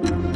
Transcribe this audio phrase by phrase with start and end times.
[0.00, 0.27] thank you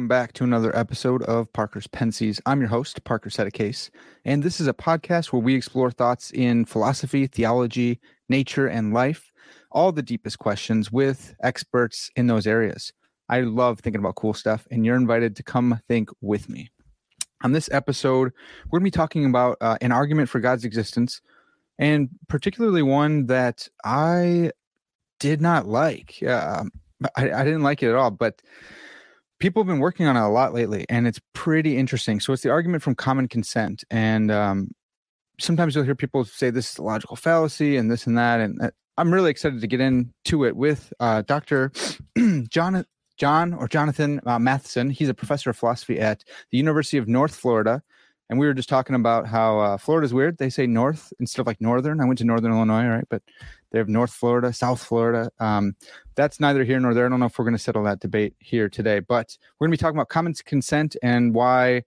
[0.00, 2.40] Welcome back to another episode of Parker's Pensées.
[2.46, 3.90] I'm your host, Parker Settecase,
[4.24, 8.00] and this is a podcast where we explore thoughts in philosophy, theology,
[8.30, 9.30] nature, and life,
[9.70, 12.94] all the deepest questions with experts in those areas.
[13.28, 16.70] I love thinking about cool stuff, and you're invited to come think with me.
[17.44, 18.32] On this episode,
[18.70, 21.20] we're going to be talking about uh, an argument for God's existence,
[21.78, 24.52] and particularly one that I
[25.18, 26.22] did not like.
[26.26, 26.64] Uh,
[27.16, 28.40] I, I didn't like it at all, but
[29.40, 32.20] people have been working on it a lot lately and it's pretty interesting.
[32.20, 34.70] So it's the argument from common consent and um,
[35.40, 38.60] sometimes you'll hear people say this is a logical fallacy and this and that and
[38.62, 41.72] uh, i'm really excited to get into it with uh, dr
[42.48, 42.84] john
[43.16, 44.90] john or jonathan uh, matheson.
[44.90, 47.82] He's a professor of philosophy at the university of north florida
[48.30, 51.46] and we were just talking about how uh, florida's weird they say north instead of
[51.46, 53.22] like northern i went to northern illinois right but
[53.70, 55.30] they have North Florida, South Florida.
[55.38, 55.76] Um,
[56.16, 57.06] that's neither here nor there.
[57.06, 59.72] I don't know if we're going to settle that debate here today, but we're going
[59.72, 61.84] to be talking about common consent and why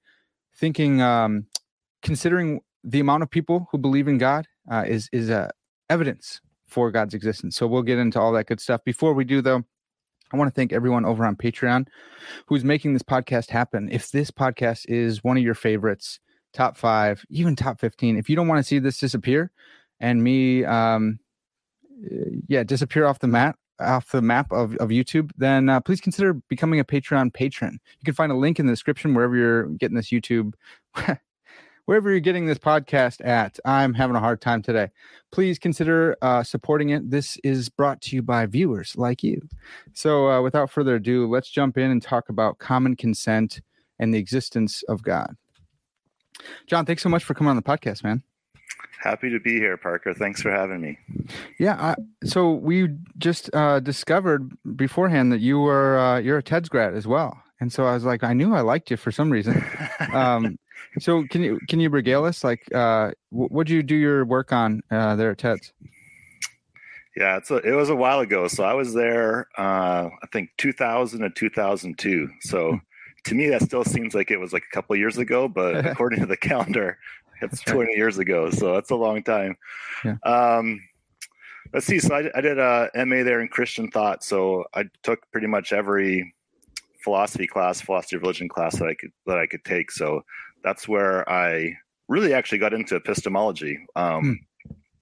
[0.56, 1.46] thinking, um,
[2.02, 5.50] considering the amount of people who believe in God uh, is is uh,
[5.90, 7.56] evidence for God's existence.
[7.56, 8.84] So we'll get into all that good stuff.
[8.84, 9.64] Before we do, though,
[10.32, 11.88] I want to thank everyone over on Patreon
[12.48, 13.90] who's making this podcast happen.
[13.92, 16.20] If this podcast is one of your favorites,
[16.54, 19.52] top five, even top 15, if you don't want to see this disappear
[20.00, 21.20] and me um,
[22.48, 26.34] yeah disappear off the map off the map of, of YouTube, then uh, please consider
[26.34, 27.80] becoming a Patreon patron.
[28.00, 30.54] You can find a link in the description wherever you're getting this YouTube,
[31.86, 33.60] wherever you're getting this podcast at.
[33.66, 34.90] I'm having a hard time today.
[35.32, 37.10] Please consider uh, supporting it.
[37.10, 39.42] This is brought to you by viewers like you.
[39.94, 43.62] So, uh, without further ado, let's jump in and talk about common consent
[44.00, 45.36] and the existence of God.
[46.68, 48.24] John, thanks so much for coming on the podcast, man.
[49.02, 50.14] Happy to be here, Parker.
[50.14, 50.98] Thanks for having me.
[51.60, 51.96] Yeah, I,
[52.26, 52.88] so we
[53.18, 57.72] just uh, discovered beforehand that you were uh, you're a TEDS grad as well, and
[57.72, 59.62] so I was like, I knew I liked you for some reason.
[60.14, 60.58] um,
[61.00, 62.44] so can you can you regale us?
[62.44, 65.74] Like, uh, what did you do your work on uh, there at TEDS?
[67.16, 68.48] Yeah, it's a, it was a while ago.
[68.48, 72.30] So I was there, uh, I think 2000 to 2002.
[72.42, 72.78] So hmm.
[73.26, 76.20] To me, that still seems like it was like a couple years ago, but according
[76.20, 76.98] to the calendar,
[77.42, 79.58] it's 20 years ago, so that's a long time.
[80.04, 80.16] Yeah.
[80.24, 80.80] Um,
[81.74, 82.00] let's see.
[82.00, 84.24] So I, I did a MA there in Christian thought.
[84.24, 86.34] So I took pretty much every
[87.04, 89.92] philosophy class, philosophy of religion class that I could that I could take.
[89.92, 90.24] So
[90.64, 91.76] that's where I
[92.08, 93.78] really actually got into epistemology.
[93.96, 94.34] Um, hmm.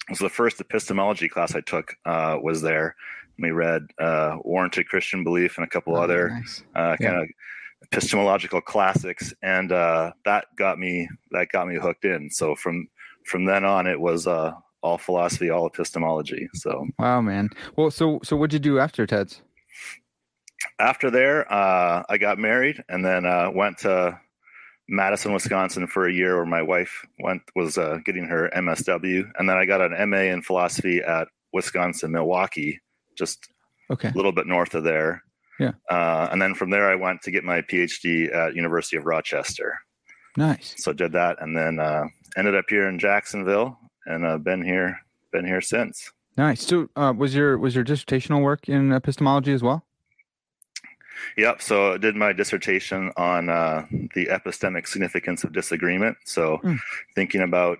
[0.09, 2.95] It was the first epistemology class I took uh, was there.
[3.39, 6.63] We read uh, Warranted Christian Belief and a couple oh, other nice.
[6.75, 7.29] uh, kind of
[7.91, 12.29] epistemological classics, and uh, that got me that got me hooked in.
[12.29, 12.87] So from
[13.25, 16.49] from then on, it was uh, all philosophy, all epistemology.
[16.53, 17.49] So wow, man.
[17.75, 19.41] Well, so so what'd you do after TEDS?
[20.79, 24.19] After there, uh, I got married, and then uh, went to
[24.87, 29.49] Madison, Wisconsin for a year, where my wife went was uh, getting her MSW, and
[29.49, 32.79] then I got an MA in philosophy at Wisconsin Milwaukee,
[33.17, 33.49] just
[33.89, 34.09] okay.
[34.09, 35.23] a little bit north of there.
[35.61, 35.73] Yeah.
[35.91, 39.77] Uh, and then from there, I went to get my PhD at University of Rochester.
[40.35, 40.73] Nice.
[40.77, 42.05] So did that, and then uh,
[42.35, 43.77] ended up here in Jacksonville,
[44.07, 44.99] and uh, been here
[45.31, 46.11] been here since.
[46.35, 46.65] Nice.
[46.65, 49.85] So uh, was your was your dissertational work in epistemology as well?
[51.37, 51.61] Yep.
[51.61, 53.85] So I did my dissertation on uh,
[54.15, 56.17] the epistemic significance of disagreement.
[56.25, 56.79] So mm.
[57.13, 57.77] thinking about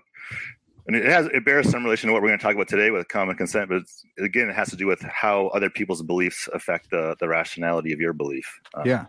[0.86, 2.90] and it has it bears some relation to what we're going to talk about today
[2.90, 3.82] with common consent but
[4.22, 8.00] again it has to do with how other people's beliefs affect the the rationality of
[8.00, 8.60] your belief.
[8.74, 9.06] Uh, yeah.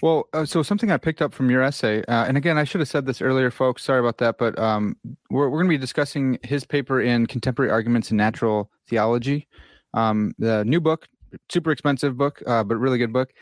[0.00, 2.80] Well uh, so something i picked up from your essay uh, and again i should
[2.80, 4.96] have said this earlier folks sorry about that but um,
[5.30, 9.48] we're, we're going to be discussing his paper in contemporary arguments in natural theology.
[9.92, 11.08] Um, the new book
[11.50, 13.32] super expensive book uh, but really good book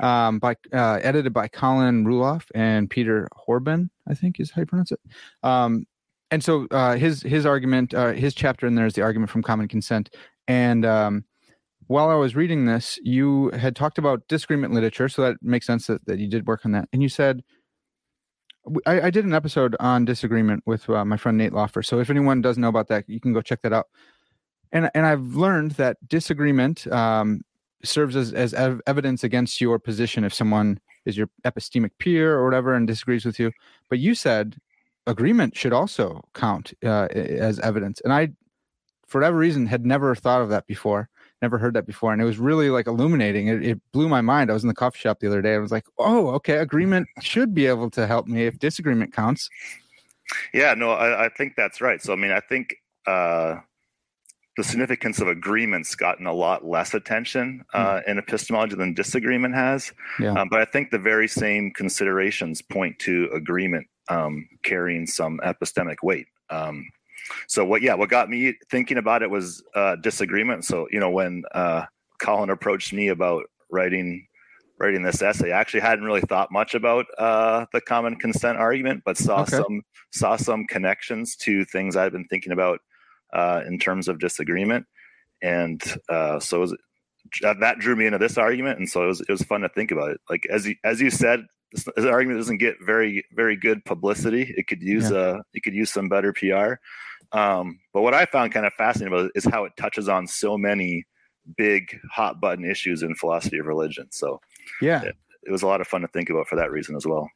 [0.00, 4.66] um, by uh, edited by colin ruloff and peter horban i think is how you
[4.66, 5.00] pronounce it.
[5.42, 5.84] Um,
[6.30, 9.42] and so uh, his his argument, uh, his chapter in there is the argument from
[9.42, 10.14] common consent.
[10.46, 11.24] And um,
[11.86, 15.86] while I was reading this, you had talked about disagreement literature, so that makes sense
[15.88, 16.88] that, that you did work on that.
[16.92, 17.42] And you said,
[18.86, 21.84] I, I did an episode on disagreement with uh, my friend Nate Loffer.
[21.84, 23.86] So if anyone doesn't know about that, you can go check that out.
[24.72, 27.42] And and I've learned that disagreement um,
[27.82, 32.44] serves as as ev- evidence against your position if someone is your epistemic peer or
[32.44, 33.50] whatever and disagrees with you.
[33.88, 34.58] But you said
[35.10, 38.00] agreement should also count uh, as evidence.
[38.02, 38.30] And I,
[39.06, 41.08] for whatever reason, had never thought of that before,
[41.42, 42.12] never heard that before.
[42.12, 43.48] And it was really like illuminating.
[43.48, 44.50] It, it blew my mind.
[44.50, 45.54] I was in the coffee shop the other day.
[45.54, 49.50] I was like, oh, okay, agreement should be able to help me if disagreement counts.
[50.54, 52.00] Yeah, no, I, I think that's right.
[52.00, 52.76] So, I mean, I think
[53.06, 53.56] uh,
[54.56, 58.10] the significance of agreements gotten a lot less attention uh, hmm.
[58.10, 59.92] in epistemology than disagreement has.
[60.20, 60.34] Yeah.
[60.34, 65.96] Um, but I think the very same considerations point to agreement um, carrying some epistemic
[66.02, 66.26] weight.
[66.50, 66.86] Um,
[67.46, 67.82] so what?
[67.82, 70.64] Yeah, what got me thinking about it was uh, disagreement.
[70.64, 71.84] So you know, when uh,
[72.20, 74.26] Colin approached me about writing
[74.78, 79.02] writing this essay, I actually hadn't really thought much about uh, the common consent argument,
[79.04, 79.56] but saw okay.
[79.56, 79.82] some
[80.12, 82.80] saw some connections to things I've been thinking about
[83.32, 84.86] uh, in terms of disagreement,
[85.42, 86.76] and uh, so was,
[87.42, 89.90] that drew me into this argument, and so it was it was fun to think
[89.90, 90.20] about it.
[90.28, 94.52] Like as you, as you said, this, this argument doesn't get very very good publicity.
[94.56, 95.18] It could use yeah.
[95.18, 96.74] uh it could use some better PR.
[97.32, 100.26] Um, but what I found kind of fascinating about it is how it touches on
[100.26, 101.06] so many
[101.56, 104.08] big hot button issues in philosophy of religion.
[104.10, 104.40] So
[104.82, 107.06] yeah, it, it was a lot of fun to think about for that reason as
[107.06, 107.28] well.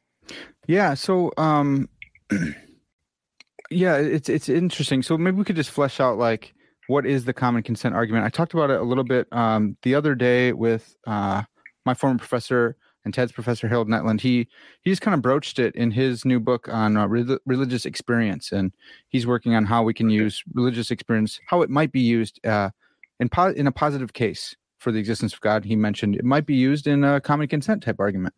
[0.67, 0.93] Yeah.
[0.95, 1.87] So um,
[3.69, 5.01] yeah, it's it's interesting.
[5.01, 6.53] So maybe we could just flesh out like
[6.87, 8.25] what is the common consent argument.
[8.25, 11.43] I talked about it a little bit um, the other day with uh,
[11.85, 14.19] my former professor and TEDS professor Harold Netland.
[14.19, 14.47] He
[14.81, 18.51] he just kind of broached it in his new book on uh, re- religious experience,
[18.51, 18.73] and
[19.07, 22.71] he's working on how we can use religious experience, how it might be used uh,
[23.19, 25.63] in po- in a positive case for the existence of God.
[25.63, 28.33] He mentioned it might be used in a common consent type argument,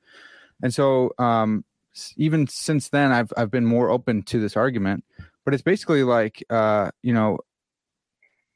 [0.62, 1.63] and so um,
[2.18, 5.04] even since then, I've I've been more open to this argument.
[5.46, 7.40] But it's basically like uh, you know,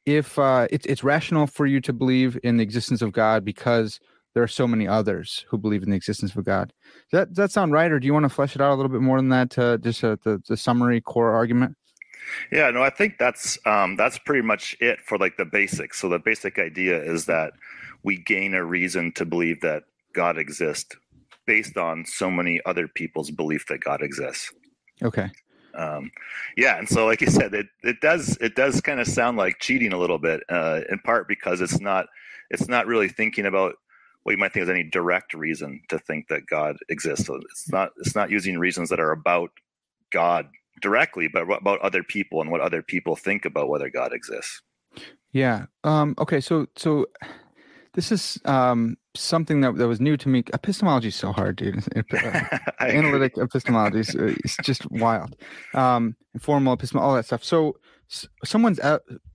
[0.04, 3.98] if uh, it's it's rational for you to believe in the existence of God because
[4.34, 6.72] there are so many others who believe in the existence of God.
[7.10, 8.76] Does that does that sound right, or do you want to flesh it out a
[8.76, 9.58] little bit more than that?
[9.58, 11.76] Uh, just uh, the the summary core argument.
[12.50, 16.00] Yeah, no, I think that's um, that's pretty much it for like the basics.
[16.00, 17.52] So the basic idea is that
[18.02, 19.84] we gain a reason to believe that
[20.14, 20.96] God exists
[21.46, 24.52] based on so many other people's belief that God exists.
[25.02, 25.30] Okay.
[25.74, 26.10] Um,
[26.56, 29.58] yeah, and so like you said, it it does it does kind of sound like
[29.58, 32.06] cheating a little bit, uh, in part because it's not
[32.50, 33.74] it's not really thinking about
[34.22, 37.26] what you might think is any direct reason to think that God exists.
[37.26, 39.50] So it's not it's not using reasons that are about
[40.10, 40.48] God
[40.80, 44.62] directly, but about other people and what other people think about whether God exists.
[45.32, 45.66] Yeah.
[45.84, 46.40] Um, okay.
[46.40, 47.06] So so
[47.94, 50.44] this is um, something that, that was new to me.
[50.54, 51.84] Epistemology is so hard, dude.
[51.96, 52.40] Uh,
[52.80, 55.36] analytic epistemology is uh, it's just wild.
[55.74, 57.44] Um, informal epistemology, all that stuff.
[57.44, 57.76] So,
[58.44, 58.80] someone's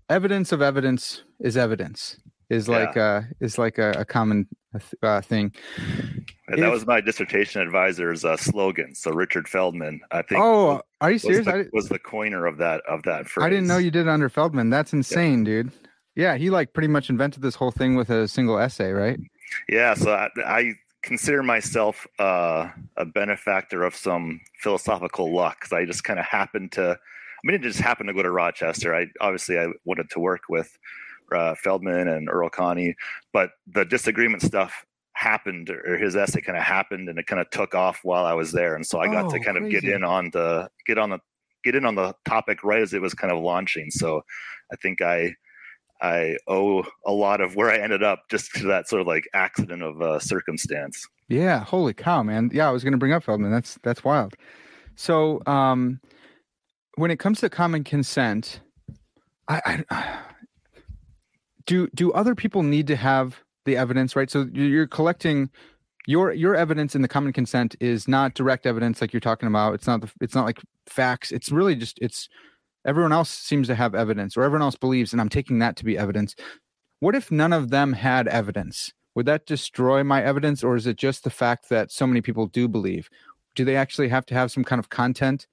[0.09, 2.17] evidence of evidence is evidence
[2.49, 2.77] is yeah.
[2.77, 4.47] like uh is like a, a common
[5.03, 5.53] uh, thing.
[6.47, 8.95] And that if, was my dissertation advisor's uh, slogan.
[8.95, 10.41] So Richard Feldman, I think.
[10.41, 11.45] Oh, are you serious?
[11.45, 13.45] Was the, was the coiner of that of that phrase.
[13.45, 14.69] I didn't know you did it under Feldman.
[14.69, 15.45] That's insane, yeah.
[15.45, 15.71] dude.
[16.15, 19.19] Yeah, he like pretty much invented this whole thing with a single essay, right?
[19.69, 20.73] Yeah, so I, I
[21.03, 26.71] consider myself uh, a benefactor of some philosophical luck because I just kind of happened
[26.73, 26.91] to.
[26.91, 28.95] I mean, it just happened to go to Rochester.
[28.95, 30.75] I obviously I wanted to work with
[31.33, 32.93] uh, Feldman and Earl Conee,
[33.33, 37.49] but the disagreement stuff happened, or his essay kind of happened, and it kind of
[37.49, 39.77] took off while I was there, and so I got oh, to kind crazy.
[39.77, 41.19] of get in on the get on the
[41.63, 43.89] get in on the topic right as it was kind of launching.
[43.91, 44.21] So
[44.71, 45.35] I think I
[46.01, 49.27] I owe a lot of where I ended up just to that sort of like
[49.33, 51.07] accident of uh, circumstance.
[51.29, 52.51] Yeah, holy cow, man!
[52.53, 53.51] Yeah, I was going to bring up Feldman.
[53.51, 54.35] That's that's wild.
[54.95, 55.99] So, um,
[56.95, 58.61] when it comes to common consent,
[59.47, 60.19] I, I
[61.67, 64.31] do do other people need to have the evidence, right?
[64.31, 65.51] So you're collecting
[66.07, 69.75] your your evidence in the common consent is not direct evidence like you're talking about.
[69.75, 71.31] It's not the, it's not like facts.
[71.31, 72.27] It's really just it's
[72.87, 75.85] everyone else seems to have evidence or everyone else believes and i'm taking that to
[75.85, 76.35] be evidence
[76.99, 80.97] what if none of them had evidence would that destroy my evidence or is it
[80.97, 83.09] just the fact that so many people do believe
[83.55, 85.47] do they actually have to have some kind of content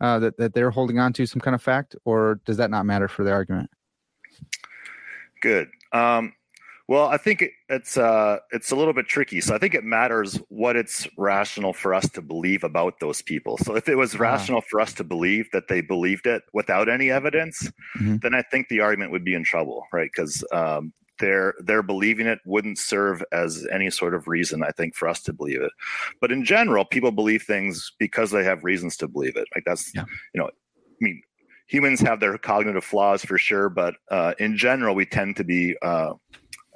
[0.00, 2.84] uh, that, that they're holding on to some kind of fact or does that not
[2.84, 3.70] matter for the argument
[5.42, 6.32] good um,
[6.88, 9.40] well, I think it's uh, it's a little bit tricky.
[9.40, 13.56] So I think it matters what it's rational for us to believe about those people.
[13.58, 14.24] So if it was uh-huh.
[14.24, 18.16] rational for us to believe that they believed it without any evidence, mm-hmm.
[18.18, 20.10] then I think the argument would be in trouble, right?
[20.14, 24.96] Because um, their their believing it wouldn't serve as any sort of reason, I think,
[24.96, 25.72] for us to believe it.
[26.20, 29.46] But in general, people believe things because they have reasons to believe it.
[29.54, 30.04] Like that's yeah.
[30.34, 30.50] you know, I
[31.00, 31.22] mean,
[31.72, 35.74] humans have their cognitive flaws for sure, but uh, in general, we tend to be
[35.80, 36.12] uh,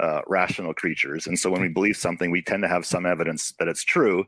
[0.00, 1.26] uh, rational creatures.
[1.26, 4.24] And so when we believe something, we tend to have some evidence that it's true.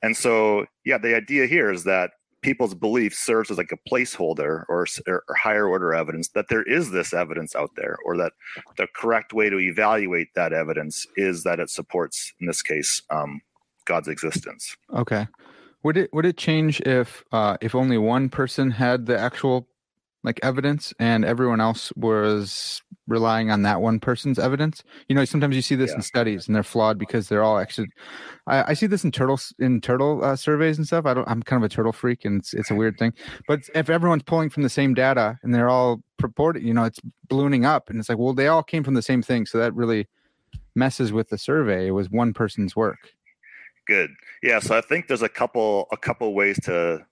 [0.00, 4.64] And so, yeah, the idea here is that people's belief serves as like a placeholder
[4.68, 8.32] or, or, higher order evidence that there is this evidence out there, or that
[8.76, 13.40] the correct way to evaluate that evidence is that it supports, in this case, um,
[13.86, 14.76] God's existence.
[14.94, 15.26] Okay.
[15.82, 19.66] Would it would it change if uh, if only one person had the actual
[20.22, 24.82] like evidence and everyone else was relying on that one person's evidence.
[25.08, 25.96] You know sometimes you see this yeah.
[25.96, 27.88] in studies and they're flawed because they're all actually
[28.46, 31.06] i, I see this in turtles in turtle uh, surveys and stuff.
[31.06, 33.12] I don't i'm kind of a turtle freak and it's, it's a weird thing.
[33.48, 37.00] But if everyone's pulling from the same data and they're all purported you know it's
[37.28, 39.74] ballooning up and it's like well they all came from the same thing so that
[39.74, 40.06] really
[40.74, 41.88] messes with the survey.
[41.88, 42.98] It was one person's work.
[43.86, 44.10] Good.
[44.42, 47.04] Yeah so i think there's a couple a couple ways to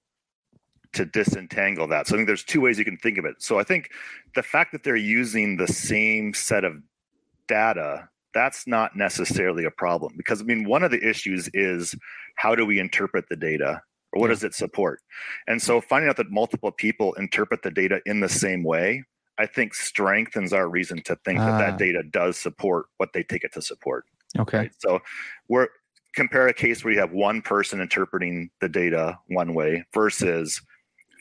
[0.94, 2.06] to disentangle that.
[2.06, 3.36] So I think there's two ways you can think of it.
[3.38, 3.90] So I think
[4.34, 6.76] the fact that they're using the same set of
[7.46, 11.94] data, that's not necessarily a problem because I mean one of the issues is
[12.36, 14.34] how do we interpret the data or what yeah.
[14.34, 15.00] does it support?
[15.46, 19.04] And so finding out that multiple people interpret the data in the same way,
[19.38, 21.76] I think strengthens our reason to think that that ah.
[21.76, 24.04] data does support what they take it to support.
[24.38, 24.58] Okay.
[24.58, 24.72] Right?
[24.78, 25.00] So
[25.48, 25.68] we're
[26.14, 30.60] compare a case where you have one person interpreting the data one way versus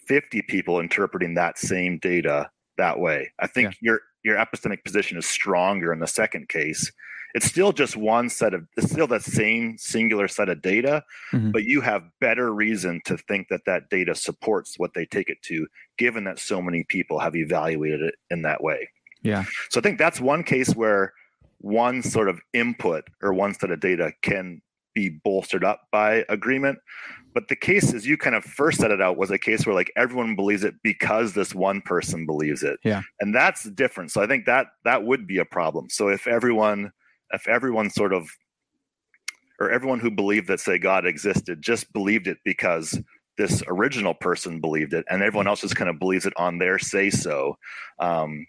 [0.08, 3.32] 50 people interpreting that same data that way.
[3.40, 3.78] I think yeah.
[3.82, 6.92] your your epistemic position is stronger in the second case.
[7.34, 11.52] It's still just one set of it's still that same singular set of data, mm-hmm.
[11.52, 15.42] but you have better reason to think that that data supports what they take it
[15.44, 18.90] to, given that so many people have evaluated it in that way.
[19.24, 19.46] Yeah.
[19.70, 21.14] So I think that's one case where
[21.60, 24.62] one sort of input or one set of data can
[24.94, 26.80] be bolstered up by agreement.
[27.38, 29.76] But the case, as you kind of first set it out, was a case where
[29.76, 32.80] like everyone believes it because this one person believes it.
[32.84, 33.04] Yeah.
[33.20, 34.10] And that's different.
[34.12, 35.88] So I think that that would be a problem.
[35.88, 36.92] So if everyone,
[37.32, 38.28] if everyone sort of,
[39.60, 43.00] or everyone who believed that say God existed just believed it because
[43.38, 46.80] this original person believed it, and everyone else just kind of believes it on their
[46.80, 47.56] say so.
[48.00, 48.48] Um,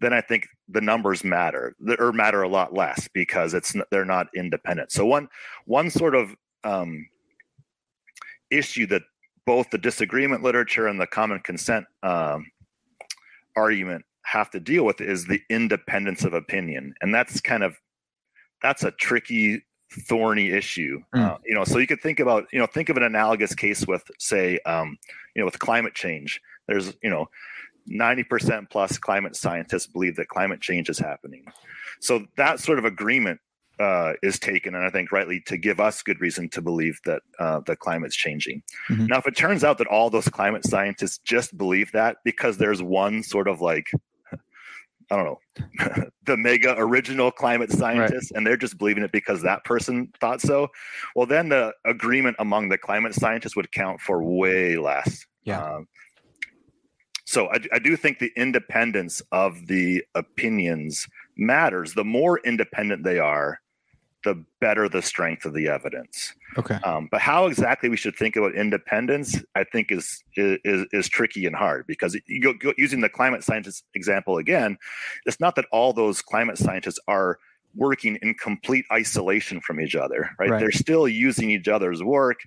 [0.00, 4.26] then I think the numbers matter or matter a lot less because it's they're not
[4.36, 4.92] independent.
[4.92, 5.28] So one
[5.64, 7.06] one sort of um,
[8.50, 9.02] issue that
[9.44, 12.46] both the disagreement literature and the common consent um,
[13.56, 17.76] argument have to deal with is the independence of opinion, and that's kind of
[18.62, 19.62] that's a tricky
[20.08, 21.24] thorny issue mm.
[21.24, 23.86] uh, you know so you could think about you know think of an analogous case
[23.86, 24.98] with say um,
[25.36, 27.28] you know with climate change there's you know
[27.90, 31.44] 90% plus climate scientists believe that climate change is happening.
[32.00, 33.40] So that sort of agreement
[33.78, 37.22] uh, is taken, and I think rightly, to give us good reason to believe that
[37.38, 38.62] uh, the climate's changing.
[38.88, 39.06] Mm-hmm.
[39.06, 42.82] Now, if it turns out that all those climate scientists just believe that because there's
[42.82, 43.90] one sort of like,
[45.10, 48.36] I don't know, the mega original climate scientist, right.
[48.36, 50.68] and they're just believing it because that person thought so,
[51.14, 55.26] well, then the agreement among the climate scientists would count for way less.
[55.44, 55.62] Yeah.
[55.62, 55.86] Um,
[57.26, 61.06] so I, I, do think the independence of the opinions
[61.36, 61.94] matters.
[61.94, 63.58] The more independent they are,
[64.26, 66.34] the better the strength of the evidence.
[66.58, 66.74] Okay.
[66.84, 71.46] Um, but how exactly we should think about independence, I think, is is is tricky
[71.46, 74.76] and hard because you go, go, using the climate scientist example again,
[75.24, 77.38] it's not that all those climate scientists are
[77.76, 80.50] working in complete isolation from each other, right?
[80.50, 80.60] right?
[80.60, 82.40] They're still using each other's work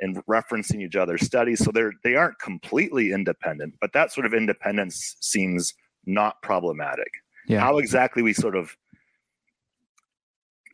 [0.00, 1.62] and referencing each other's studies.
[1.62, 5.74] So they're they aren't completely independent, but that sort of independence seems
[6.06, 7.10] not problematic.
[7.46, 7.60] Yeah.
[7.60, 8.74] How exactly we sort of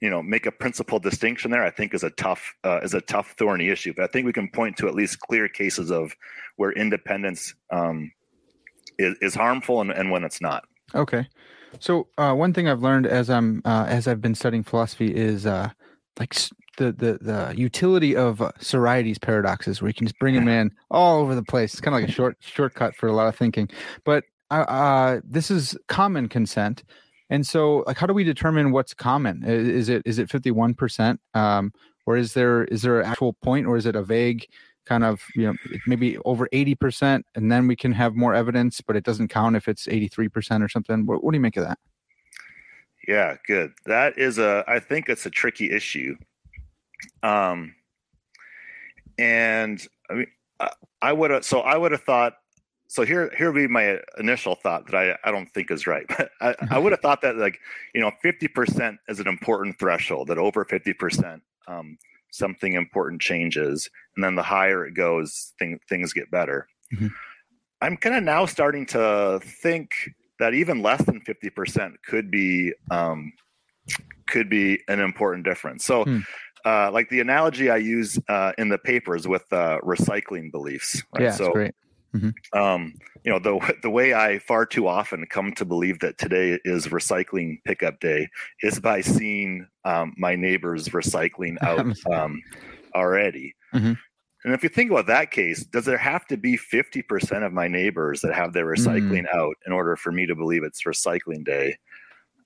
[0.02, 3.00] you know make a principal distinction there, I think is a tough uh, is a
[3.00, 3.94] tough thorny issue.
[3.97, 6.14] But I think we can point to at least clear cases of
[6.56, 8.11] where independence um,
[8.99, 10.64] is, is harmful and, and when it's not.
[10.94, 11.28] Okay.
[11.78, 15.47] So uh, one thing I've learned as I'm uh, as I've been studying philosophy is
[15.47, 15.71] uh,
[16.18, 16.35] like
[16.78, 20.73] the the the utility of uh, Sorites paradoxes, where you can just bring them in
[20.90, 21.75] all over the place.
[21.75, 23.71] It's kind of like a short shortcut for a lot of thinking.
[24.04, 26.82] But uh, uh, this is common consent,
[27.33, 29.43] and so like, how do we determine what's common?
[29.45, 31.73] Is it is it fifty one percent, um,
[32.07, 34.47] or is there is there an actual point, or is it a vague
[34.85, 35.55] kind of you know
[35.87, 39.57] maybe over eighty percent, and then we can have more evidence, but it doesn't count
[39.57, 41.07] if it's eighty three percent or something?
[41.07, 41.79] What, what do you make of that?
[43.09, 43.73] Yeah, good.
[43.87, 46.17] That is a I think it's a tricky issue
[47.23, 47.75] um,
[49.19, 50.27] and I mean,
[51.01, 52.35] I, would have, so I would have thought,
[52.92, 56.04] so here, here would be my initial thought that I, I don't think is right.
[56.18, 57.58] But I, I would have thought that like,
[57.94, 61.96] you know, 50% is an important threshold that over 50%, um,
[62.32, 63.88] something important changes.
[64.14, 66.68] And then the higher it goes, thing, things get better.
[66.94, 67.06] Mm-hmm.
[67.80, 69.94] I'm kind of now starting to think
[70.38, 73.32] that even less than 50% could be, um,
[74.26, 75.82] could be an important difference.
[75.87, 76.20] So, hmm
[76.64, 81.02] uh, like the analogy I use uh, in the papers with uh, recycling beliefs.
[81.12, 81.25] Right?
[81.25, 81.75] Yeah, so, great.
[82.14, 82.59] Mm-hmm.
[82.59, 86.59] Um, you know, the the way I far too often come to believe that today
[86.64, 88.28] is recycling pickup day
[88.62, 92.42] is by seeing um, my neighbors recycling out um,
[92.95, 93.54] already.
[93.75, 93.92] Mm-hmm.
[94.45, 97.69] And if you think about that case, does there have to be 50% of my
[97.69, 99.35] neighbors that have their recycling mm.
[99.35, 101.76] out in order for me to believe it's recycling day?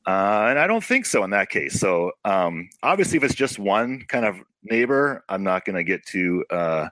[0.07, 1.81] Uh, and I don't think so in that case.
[1.81, 6.05] So um, obviously, if it's just one kind of neighbor, I'm not going to get
[6.05, 6.89] too uh,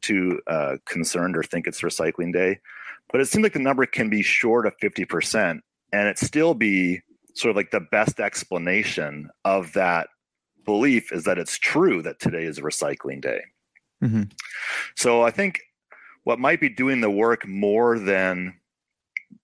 [0.00, 2.58] too uh, concerned or think it's recycling day.
[3.10, 5.60] But it seems like the number can be short of 50%,
[5.92, 7.00] and it still be
[7.34, 10.08] sort of like the best explanation of that
[10.64, 13.42] belief is that it's true that today is recycling day.
[14.02, 14.24] Mm-hmm.
[14.96, 15.60] So I think
[16.24, 18.58] what might be doing the work more than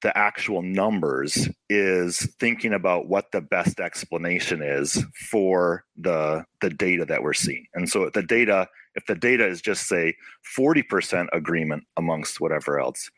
[0.02, 7.04] the actual numbers is thinking about what the best explanation is for the the data
[7.04, 7.66] that we're seeing.
[7.74, 10.14] And so the data, if the data is just say
[10.58, 13.10] 40% agreement amongst whatever else,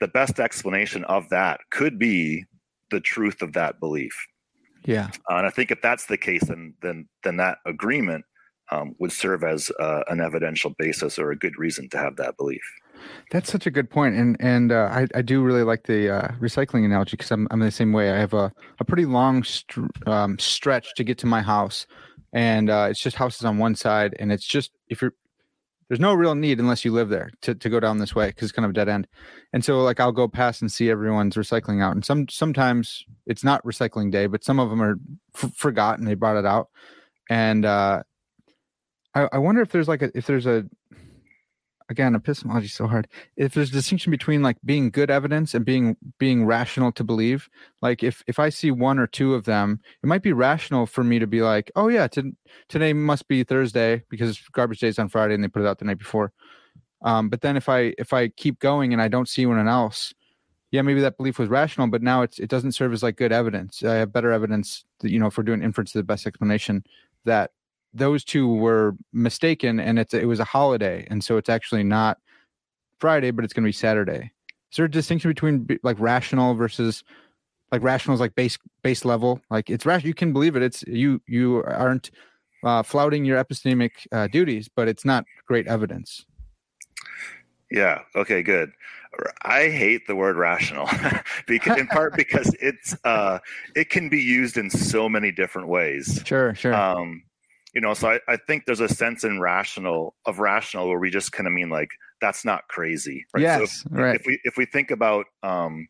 [0.00, 2.44] the best explanation of that could be
[2.90, 4.12] the truth of that belief.
[4.84, 5.10] Yeah.
[5.30, 8.24] Uh, and I think if that's the case, then then then that agreement
[8.72, 12.36] um, would serve as uh, an evidential basis or a good reason to have that
[12.36, 12.62] belief.
[13.30, 16.28] That's such a good point, and and uh, I I do really like the uh,
[16.40, 18.10] recycling analogy because I'm I'm the same way.
[18.10, 19.44] I have a a pretty long
[20.06, 21.86] um, stretch to get to my house,
[22.32, 25.14] and uh, it's just houses on one side, and it's just if you're
[25.88, 28.44] there's no real need unless you live there to, to go down this way because
[28.44, 29.08] it's kind of a dead end.
[29.52, 33.42] And so like I'll go past and see everyone's recycling out, and some sometimes it's
[33.42, 34.96] not recycling day, but some of them are
[35.34, 36.04] f- forgotten.
[36.04, 36.68] They brought it out,
[37.28, 38.04] and uh,
[39.14, 40.64] I, I wonder if there's like a if there's a
[41.90, 43.08] again epistemology is so hard.
[43.36, 47.50] If there's a distinction between like being good evidence and being being rational to believe
[47.82, 51.04] like if if i see one or two of them it might be rational for
[51.04, 52.32] me to be like oh yeah t-
[52.68, 55.78] today must be thursday because garbage day is on friday and they put it out
[55.78, 56.32] the night before.
[57.02, 60.14] Um, but then if i if i keep going and i don't see anyone else
[60.70, 63.32] yeah maybe that belief was rational but now it's it doesn't serve as like good
[63.32, 63.82] evidence.
[63.82, 66.84] I have better evidence that you know if we're doing inference to the best explanation
[67.24, 67.50] that
[67.92, 72.18] those two were mistaken and it's it was a holiday and so it's actually not
[72.98, 74.30] friday but it's going to be saturday.
[74.70, 77.02] Is there a distinction between like rational versus
[77.72, 79.40] like rational is like base base level?
[79.50, 82.10] Like it's rational you can believe it it's you you aren't
[82.62, 86.24] uh, flouting your epistemic uh, duties but it's not great evidence.
[87.70, 88.70] Yeah okay good.
[89.42, 90.88] I hate the word rational
[91.48, 93.40] because in part because it's uh
[93.74, 96.22] it can be used in so many different ways.
[96.26, 96.74] Sure sure.
[96.74, 97.24] Um
[97.74, 101.10] you know so I, I think there's a sense in rational of rational where we
[101.10, 104.16] just kind of mean like that's not crazy right yes, so if, right.
[104.16, 105.88] if we if we think about um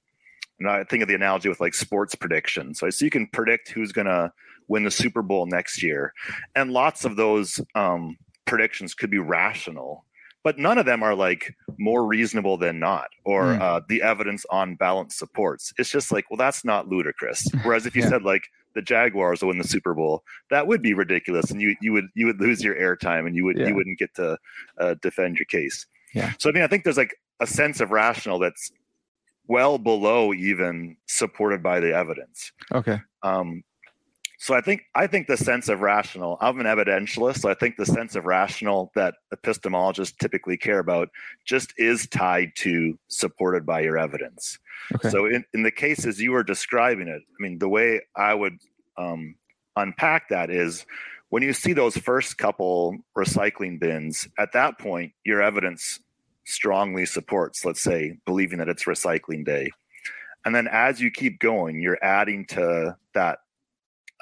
[0.61, 2.79] know, I think of the analogy with like sports predictions.
[2.79, 4.33] So, so you can predict who's to
[4.69, 6.13] win the Super Bowl next year,
[6.55, 8.17] and lots of those um,
[8.47, 10.05] predictions could be rational,
[10.45, 13.61] but none of them are like more reasonable than not, or mm.
[13.61, 15.73] uh, the evidence on balance supports.
[15.79, 17.49] It's just like, well, that's not ludicrous.
[17.63, 18.11] Whereas if you yeah.
[18.11, 21.77] said like the Jaguars will win the Super Bowl, that would be ridiculous, and you
[21.81, 23.69] you would you would lose your airtime, and you would yeah.
[23.69, 24.39] you wouldn't get to
[24.79, 25.87] uh, defend your case.
[26.15, 26.33] Yeah.
[26.39, 28.71] So I mean, I think there's like a sense of rational that's
[29.49, 32.53] well below even supported by the evidence.
[32.73, 33.01] Okay.
[33.23, 33.63] Um,
[34.43, 36.39] so I think I think the sense of rational.
[36.41, 41.11] I'm an evidentialist, so I think the sense of rational that epistemologists typically care about
[41.45, 44.59] just is tied to supported by your evidence.
[44.95, 45.11] Okay.
[45.11, 48.57] So in, in the cases you were describing it, I mean, the way I would
[48.97, 49.35] um,
[49.77, 50.87] unpack that is
[51.29, 56.01] when you see those first couple recycling bins, at that point, your evidence
[56.47, 59.71] strongly supports, let's say, believing that it's recycling day.
[60.47, 63.41] And then as you keep going, you're adding to that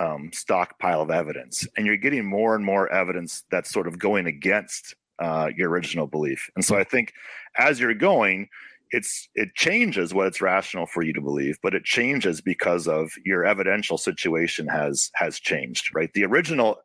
[0.00, 4.26] um, stockpile of evidence, and you're getting more and more evidence that's sort of going
[4.26, 6.48] against uh, your original belief.
[6.54, 7.12] And so I think
[7.58, 8.48] as you're going,
[8.90, 13.10] it's it changes what it's rational for you to believe but it changes because of
[13.24, 16.12] your evidential situation has has changed right?
[16.14, 16.78] The original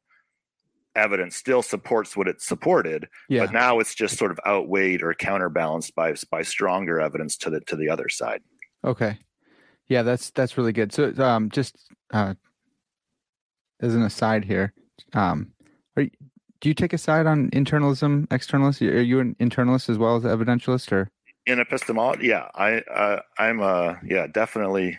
[0.95, 3.45] evidence still supports what it supported yeah.
[3.45, 7.61] but now it's just sort of outweighed or counterbalanced by by stronger evidence to the
[7.61, 8.41] to the other side.
[8.83, 9.17] Okay.
[9.87, 10.91] Yeah that's that's really good.
[10.91, 11.75] So um just
[12.11, 12.33] uh
[13.83, 14.73] as an aside here
[15.13, 15.51] um
[15.95, 16.11] are you,
[16.61, 20.23] do you take a side on internalism externalist are you an internalist as well as
[20.23, 21.11] evidentialist or
[21.45, 24.97] in epistemology, yeah, I uh, I'm a yeah definitely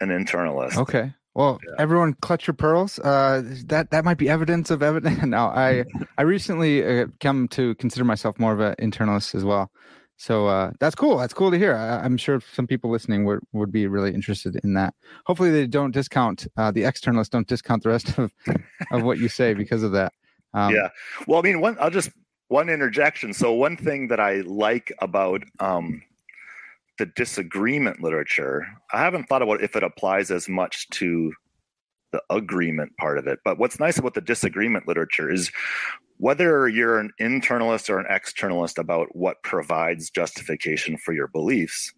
[0.00, 0.76] an internalist.
[0.76, 1.12] Okay.
[1.34, 1.74] Well, yeah.
[1.78, 2.98] everyone, clutch your pearls.
[3.00, 5.22] Uh, that that might be evidence of evidence.
[5.26, 5.84] now, I
[6.18, 9.70] I recently uh, come to consider myself more of an internalist as well.
[10.16, 11.18] So uh, that's cool.
[11.18, 11.74] That's cool to hear.
[11.74, 14.94] I, am sure some people listening would, would be really interested in that.
[15.26, 17.30] Hopefully, they don't discount uh, the externalists.
[17.30, 18.32] Don't discount the rest of
[18.92, 20.12] of what you say because of that.
[20.54, 20.88] Um, yeah.
[21.26, 21.76] Well, I mean, one.
[21.80, 22.10] I'll just
[22.48, 23.34] one interjection.
[23.34, 26.02] So one thing that I like about um,
[26.98, 31.32] the disagreement literature, I haven't thought about if it applies as much to
[32.12, 33.40] the agreement part of it.
[33.44, 35.50] But what's nice about the disagreement literature is
[36.24, 41.92] whether you're an internalist or an externalist about what provides justification for your beliefs,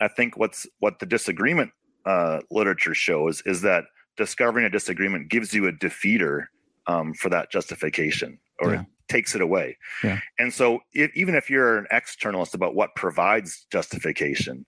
[0.00, 1.70] I think what's what the disagreement
[2.04, 3.84] uh, literature shows is that
[4.16, 6.46] discovering a disagreement gives you a defeater
[6.88, 9.78] um, for that justification, or yeah takes it away.
[10.04, 10.18] Yeah.
[10.38, 14.66] And so, if, even if you're an externalist about what provides justification,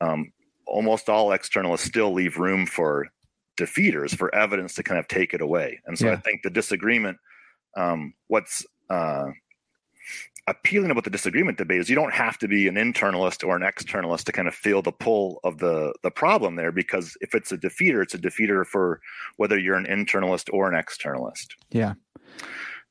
[0.00, 0.32] um,
[0.66, 3.06] almost all externalists still leave room for
[3.58, 5.80] defeaters, for evidence to kind of take it away.
[5.86, 6.14] And so, yeah.
[6.14, 7.18] I think the disagreement,
[7.76, 9.26] um, what's uh,
[10.46, 13.62] appealing about the disagreement debate is you don't have to be an internalist or an
[13.62, 17.52] externalist to kind of feel the pull of the the problem there because if it's
[17.52, 19.00] a defeater it's a defeater for
[19.36, 21.94] whether you're an internalist or an externalist yeah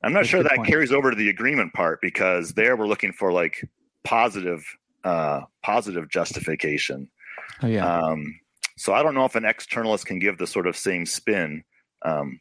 [0.03, 0.67] I'm not That's sure that point.
[0.67, 3.67] carries over to the agreement part because there we're looking for like
[4.03, 4.63] positive,
[5.03, 7.09] uh, positive justification.
[7.61, 7.85] Oh, yeah.
[7.85, 8.39] Um,
[8.77, 11.63] so I don't know if an externalist can give the sort of same spin.
[12.05, 12.39] Um,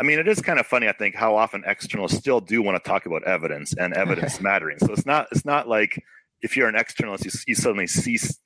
[0.00, 2.82] I mean, it is kind of funny, I think, how often externalists still do want
[2.82, 4.78] to talk about evidence and evidence mattering.
[4.78, 6.02] So it's not it's not like
[6.40, 8.38] if you're an externalist, you, you suddenly cease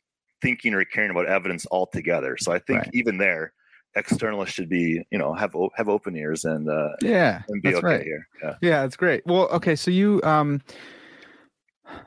[0.43, 2.37] thinking or caring about evidence altogether.
[2.37, 2.91] So I think right.
[2.93, 3.53] even there,
[3.97, 7.85] externalists should be, you know, have have open ears and uh, yeah, and be that's
[7.85, 8.03] okay right.
[8.03, 8.27] here.
[8.43, 8.55] Yeah.
[8.61, 9.25] yeah, that's great.
[9.25, 10.61] Well, okay, so you um,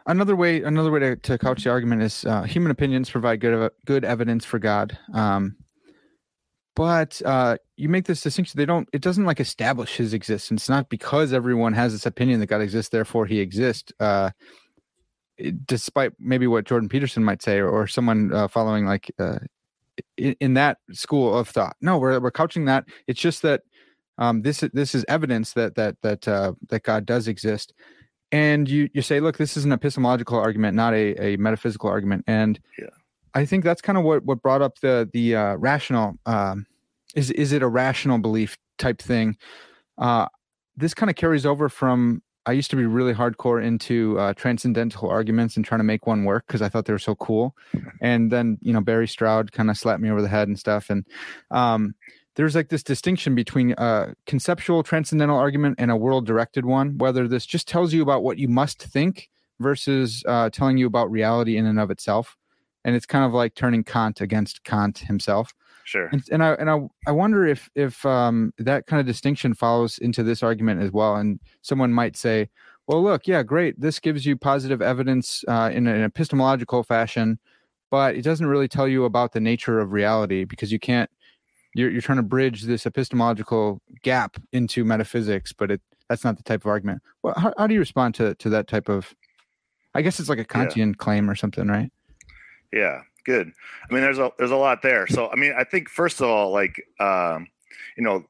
[0.07, 3.71] another way another way to, to couch the argument is uh, human opinions provide good
[3.85, 4.97] good evidence for God.
[5.13, 5.55] Um,
[6.77, 8.55] but uh, you make this distinction.
[8.55, 8.87] They don't.
[8.93, 10.69] It doesn't like establish his existence.
[10.69, 13.91] Not because everyone has this opinion that God exists, therefore he exists.
[13.99, 14.29] Uh,
[15.65, 19.39] despite maybe what Jordan Peterson might say, or, or someone uh, following like uh,
[20.17, 21.75] in, in, that school of thought.
[21.81, 22.85] No, we're we're couching that.
[23.07, 23.63] It's just that
[24.19, 27.73] um, this this is evidence that that that uh, that God does exist,
[28.31, 32.23] and you you say, look, this is an epistemological argument, not a, a metaphysical argument,
[32.27, 32.85] and yeah.
[33.37, 36.15] I think that's kind of what what brought up the the uh, rational.
[36.25, 36.65] Um,
[37.13, 39.37] is is it a rational belief type thing?
[39.99, 40.25] Uh,
[40.75, 45.07] this kind of carries over from I used to be really hardcore into uh, transcendental
[45.07, 47.55] arguments and trying to make one work because I thought they were so cool.
[48.01, 50.89] And then you know Barry Stroud kind of slapped me over the head and stuff.
[50.89, 51.05] And
[51.51, 51.93] um,
[52.37, 56.97] there's like this distinction between a conceptual transcendental argument and a world directed one.
[56.97, 61.11] Whether this just tells you about what you must think versus uh, telling you about
[61.11, 62.35] reality in and of itself.
[62.87, 65.53] And it's kind of like turning Kant against Kant himself.
[65.83, 66.07] Sure.
[66.07, 69.97] And, and I and I, I wonder if if um, that kind of distinction follows
[69.99, 71.15] into this argument as well.
[71.15, 72.49] And someone might say,
[72.87, 73.79] well, look, yeah, great.
[73.79, 77.39] This gives you positive evidence uh, in an epistemological fashion,
[77.91, 81.09] but it doesn't really tell you about the nature of reality because you can't.
[81.75, 86.43] You're you're trying to bridge this epistemological gap into metaphysics, but it that's not the
[86.43, 87.01] type of argument.
[87.21, 89.13] Well, how, how do you respond to to that type of?
[89.93, 90.97] I guess it's like a Kantian yeah.
[90.97, 91.91] claim or something, right?
[92.73, 93.51] Yeah, good.
[93.89, 95.07] I mean, there's a there's a lot there.
[95.07, 97.47] So I mean, I think first of all, like um,
[97.97, 98.25] you know,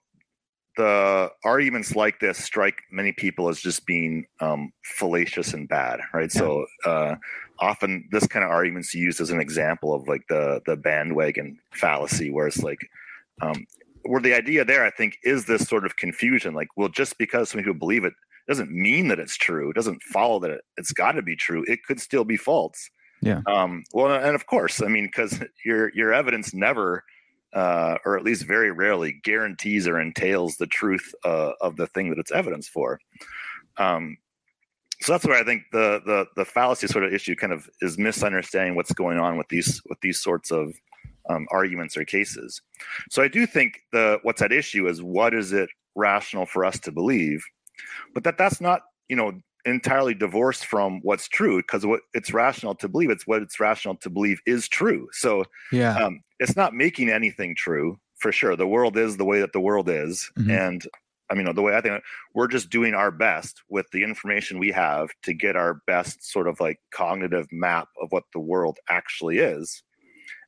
[0.78, 6.32] the arguments like this strike many people as just being um, fallacious and bad, right?
[6.34, 6.40] Yeah.
[6.40, 7.16] So uh,
[7.60, 12.32] often this kind of arguments used as an example of like the the bandwagon fallacy,
[12.32, 12.80] where it's like.
[13.42, 13.68] Um,
[14.04, 16.54] where the idea there, I think, is this sort of confusion.
[16.54, 18.14] Like, well, just because some people believe it
[18.48, 19.70] doesn't mean that it's true.
[19.70, 21.66] It doesn't follow that it, it's got to be true.
[21.68, 22.90] It could still be false.
[23.22, 23.42] Yeah.
[23.48, 27.04] Um, well, and of course, I mean, because your your evidence never,
[27.54, 32.10] uh, or at least very rarely, guarantees or entails the truth uh, of the thing
[32.10, 33.00] that it's evidence for.
[33.78, 34.18] Um,
[35.02, 37.98] so that's where I think the the the fallacy sort of issue kind of is
[37.98, 40.74] misunderstanding what's going on with these with these sorts of
[41.30, 42.62] um, arguments or cases.
[43.10, 46.80] So I do think the what's at issue is what is it rational for us
[46.80, 47.44] to believe,
[48.14, 52.76] but that that's not you know entirely divorced from what's true because what it's rational
[52.76, 55.08] to believe it's what it's rational to believe is true.
[55.12, 55.98] So yeah.
[55.98, 58.56] um, it's not making anything true for sure.
[58.56, 60.52] The world is the way that the world is mm-hmm.
[60.52, 60.88] and
[61.30, 62.02] i mean the way i think
[62.34, 66.48] we're just doing our best with the information we have to get our best sort
[66.48, 69.84] of like cognitive map of what the world actually is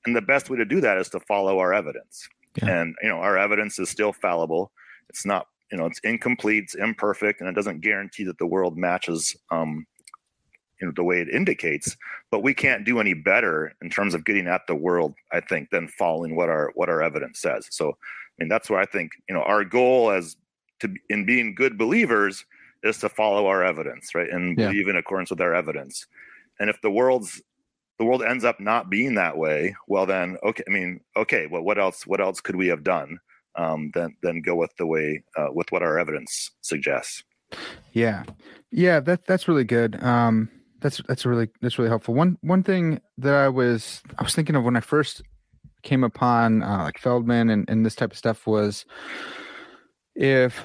[0.05, 2.27] and the best way to do that is to follow our evidence.
[2.61, 2.81] Yeah.
[2.81, 4.71] and you know our evidence is still fallible.
[5.07, 8.77] It's not you know it's incomplete it's imperfect and it doesn't guarantee that the world
[8.77, 9.85] matches um,
[10.79, 11.97] you know the way it indicates.
[12.31, 15.69] But we can't do any better in terms of getting at the world i think
[15.69, 17.67] than following what our what our evidence says.
[17.69, 17.93] So i
[18.37, 20.37] mean that's where i think you know our goal as
[20.79, 22.45] to in being good believers
[22.83, 24.69] is to follow our evidence right and yeah.
[24.69, 26.07] believe in accordance with our evidence.
[26.59, 27.41] And if the world's
[27.97, 31.61] the world ends up not being that way well then okay i mean okay well
[31.61, 33.19] what else what else could we have done
[33.55, 37.23] um, than than go with the way uh, with what our evidence suggests.
[37.93, 38.23] Yeah,
[38.71, 40.01] yeah, that that's really good.
[40.03, 42.13] Um, that's that's really that's really helpful.
[42.13, 45.21] One one thing that I was I was thinking of when I first
[45.83, 48.85] came upon uh, like Feldman and, and this type of stuff was
[50.15, 50.61] if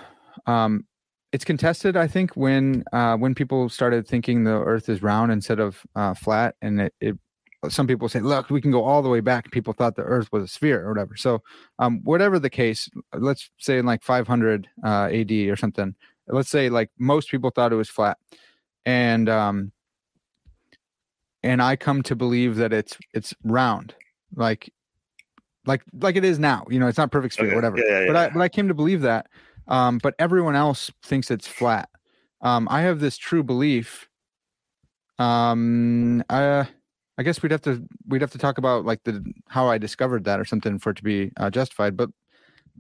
[0.47, 0.85] um,
[1.33, 1.97] it's contested.
[1.97, 6.15] I think when uh, when people started thinking the Earth is round instead of uh,
[6.15, 7.19] flat, and it, it
[7.69, 9.51] some people say, look, we can go all the way back.
[9.51, 11.17] People thought the Earth was a sphere or whatever.
[11.17, 11.43] So,
[11.79, 15.95] um, whatever the case, let's say in like 500 uh, AD or something.
[16.27, 18.17] Let's say like most people thought it was flat,
[18.87, 19.73] and um,
[21.43, 23.95] and I come to believe that it's it's round,
[24.35, 24.73] like
[25.67, 26.65] like like it is now.
[26.71, 27.55] You know, it's not perfect sphere, okay.
[27.55, 27.77] whatever.
[27.77, 28.17] Yeah, yeah, but.
[28.17, 29.27] I but I came to believe that.
[29.69, 31.89] Um, but everyone else thinks it's flat.
[32.41, 34.09] Um, I have this true belief.
[35.19, 36.69] Um, I
[37.17, 40.25] I guess we'd have to we'd have to talk about like the how I discovered
[40.25, 41.97] that or something for it to be uh, justified.
[41.97, 42.11] But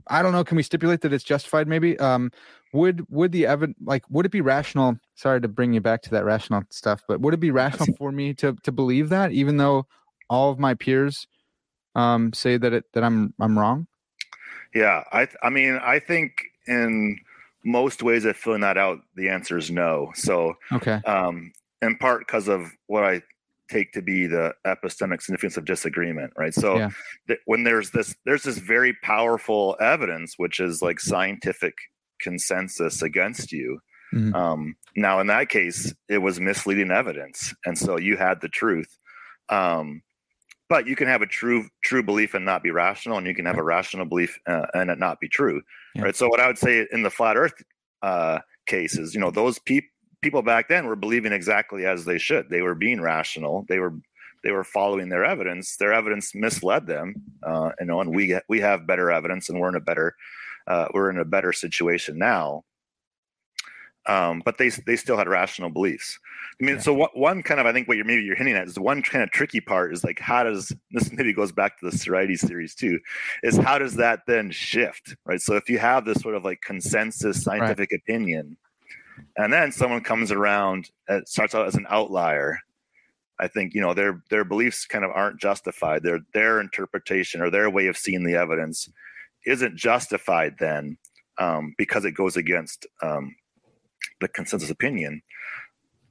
[0.09, 0.44] I don't know.
[0.44, 1.68] Can we stipulate that it's justified?
[1.68, 1.99] Maybe.
[1.99, 2.31] Um,
[2.73, 4.97] would would the evidence like would it be rational?
[5.14, 8.11] Sorry to bring you back to that rational stuff, but would it be rational for
[8.11, 9.87] me to to believe that, even though
[10.29, 11.27] all of my peers
[11.94, 13.87] um, say that it that I'm I'm wrong?
[14.75, 17.20] Yeah, I I mean I think in
[17.64, 20.11] most ways of filling that out, the answer is no.
[20.16, 23.23] So okay, um, in part because of what I
[23.70, 26.90] take to be the epistemic significance of disagreement right so yeah.
[27.27, 31.74] th- when there's this there's this very powerful evidence which is like scientific
[32.20, 33.79] consensus against you
[34.12, 34.35] mm-hmm.
[34.35, 38.98] um, now in that case it was misleading evidence and so you had the truth
[39.48, 40.03] um,
[40.68, 43.46] but you can have a true true belief and not be rational and you can
[43.46, 45.62] have a rational belief uh, and it not be true
[45.94, 46.03] yeah.
[46.03, 47.55] right so what i would say in the flat earth
[48.03, 49.88] uh, cases you know those people
[50.24, 52.48] people back then were believing exactly as they should.
[52.48, 53.64] They were being rational.
[53.68, 53.94] They were
[54.42, 55.76] they were following their evidence.
[55.76, 59.68] Their evidence misled them, uh, you know, and we we have better evidence, and we're
[59.68, 60.16] in a better
[60.66, 62.64] uh, we're in a better situation now.
[64.06, 66.18] Um, but they they still had rational beliefs.
[66.60, 66.80] I mean, yeah.
[66.82, 68.82] so what, one kind of I think what you're maybe you're hinting at is the
[68.82, 71.96] one kind of tricky part is like how does this maybe goes back to the
[71.96, 72.98] Sorites series too,
[73.42, 75.40] is how does that then shift, right?
[75.40, 78.00] So if you have this sort of like consensus scientific right.
[78.00, 78.56] opinion,
[79.37, 82.59] and then someone comes around and starts out as an outlier.
[83.40, 86.03] I think you know their their beliefs kind of aren't justified.
[86.03, 88.88] Their their interpretation or their way of seeing the evidence
[89.46, 90.96] isn't justified then
[91.38, 93.35] um, because it goes against um,
[94.20, 95.20] the consensus opinion.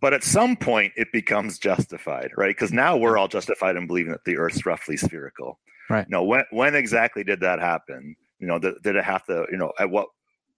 [0.01, 2.53] But at some point it becomes justified right?
[2.55, 5.59] Because now we're all justified in believing that the earth's roughly spherical.
[5.89, 6.05] Right.
[6.07, 8.15] You know when when exactly did that happen?
[8.39, 10.07] You know did, did it have to you know at what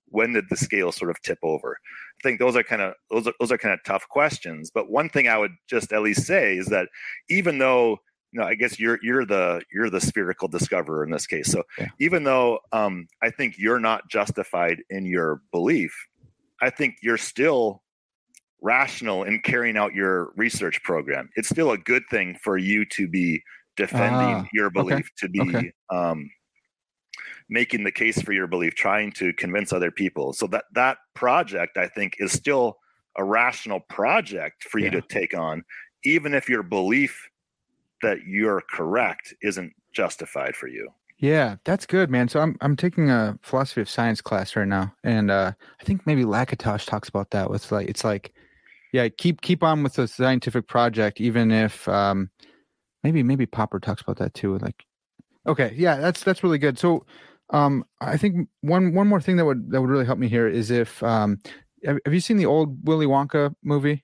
[0.07, 1.77] when did the scale sort of tip over?
[1.83, 4.71] I think those are kind of those are those are kind of tough questions.
[4.73, 6.89] But one thing I would just at least say is that
[7.29, 7.99] even though
[8.35, 11.49] you know, I guess you're you're the you're the spherical discoverer in this case.
[11.49, 11.87] So yeah.
[11.99, 15.95] even though um, I think you're not justified in your belief,
[16.61, 17.81] I think you're still
[18.61, 21.29] rational in carrying out your research program.
[21.35, 23.41] It's still a good thing for you to be
[23.77, 25.07] defending ah, your belief, okay.
[25.19, 25.71] to be okay.
[25.89, 26.29] um,
[27.49, 30.33] making the case for your belief, trying to convince other people.
[30.33, 32.77] So that that project, I think, is still
[33.17, 34.91] a rational project for you yeah.
[34.91, 35.63] to take on,
[36.03, 37.29] even if your belief
[38.01, 40.89] that you're correct isn't justified for you.
[41.17, 42.27] Yeah, that's good, man.
[42.27, 46.05] So I'm I'm taking a philosophy of science class right now, and uh, I think
[46.05, 47.49] maybe Lakatos talks about that.
[47.49, 48.33] With like, it's like,
[48.91, 52.29] yeah, keep keep on with the scientific project, even if um,
[53.03, 54.57] maybe maybe Popper talks about that too.
[54.57, 54.83] Like,
[55.47, 56.77] okay, yeah, that's that's really good.
[56.77, 57.05] So
[57.51, 60.47] um, I think one one more thing that would that would really help me here
[60.47, 61.39] is if um,
[61.85, 64.03] have, have you seen the old Willy Wonka movie?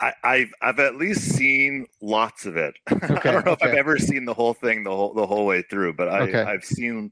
[0.00, 2.76] I, have I've at least seen lots of it.
[2.92, 3.66] Okay, I don't know okay.
[3.66, 6.20] if I've ever seen the whole thing the whole the whole way through, but I,
[6.20, 6.42] okay.
[6.42, 7.10] I've seen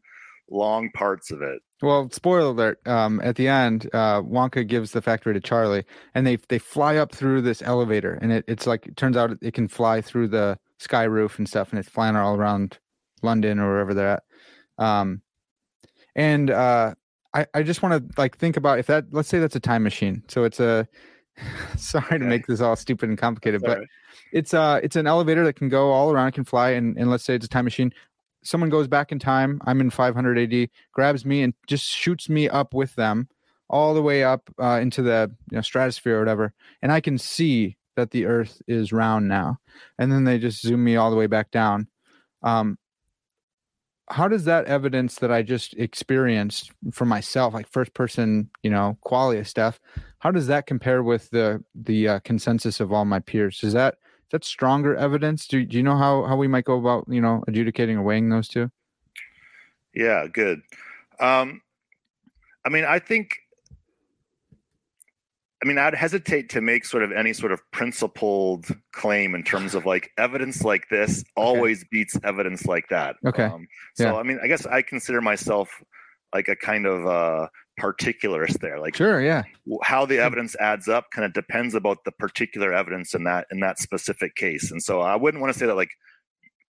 [0.50, 1.60] long parts of it.
[1.82, 2.86] Well, spoiler alert!
[2.86, 6.96] Um, at the end, uh, Wonka gives the factory to Charlie, and they they fly
[6.96, 10.28] up through this elevator, and it, it's like it turns out it can fly through
[10.28, 12.78] the sky roof and stuff, and it's flying all around
[13.22, 14.22] London or wherever they're at.
[14.78, 15.22] Um,
[16.14, 16.94] and uh,
[17.34, 19.82] I I just want to like think about if that let's say that's a time
[19.82, 20.22] machine.
[20.28, 20.88] So it's a
[21.76, 22.18] sorry okay.
[22.18, 23.80] to make this all stupid and complicated, but
[24.32, 27.10] it's uh it's an elevator that can go all around, it can fly, and and
[27.10, 27.92] let's say it's a time machine.
[28.42, 29.60] Someone goes back in time.
[29.66, 33.28] I'm in 500 AD, grabs me and just shoots me up with them
[33.68, 37.18] all the way up uh, into the you know, stratosphere or whatever, and I can
[37.18, 39.58] see that the Earth is round now.
[39.98, 41.88] And then they just zoom me all the way back down.
[42.42, 42.78] Um,
[44.08, 48.96] how does that evidence that I just experienced for myself, like first person, you know,
[49.00, 49.80] quality stuff,
[50.18, 53.62] how does that compare with the the uh, consensus of all my peers?
[53.62, 55.46] Is that is that stronger evidence?
[55.46, 58.28] Do, do you know how how we might go about you know adjudicating or weighing
[58.28, 58.70] those two?
[59.94, 60.62] Yeah, good.
[61.20, 61.62] Um,
[62.64, 63.38] I mean, I think.
[65.62, 69.74] I mean, I'd hesitate to make sort of any sort of principled claim in terms
[69.74, 71.88] of like evidence like this always okay.
[71.90, 73.16] beats evidence like that.
[73.24, 73.44] Okay.
[73.44, 74.16] Um, so, yeah.
[74.16, 75.82] I mean, I guess I consider myself
[76.34, 77.48] like a kind of uh,
[77.80, 78.78] particularist there.
[78.78, 79.44] Like, sure, yeah.
[79.82, 83.60] How the evidence adds up kind of depends about the particular evidence in that in
[83.60, 84.70] that specific case.
[84.70, 85.92] And so, I wouldn't want to say that like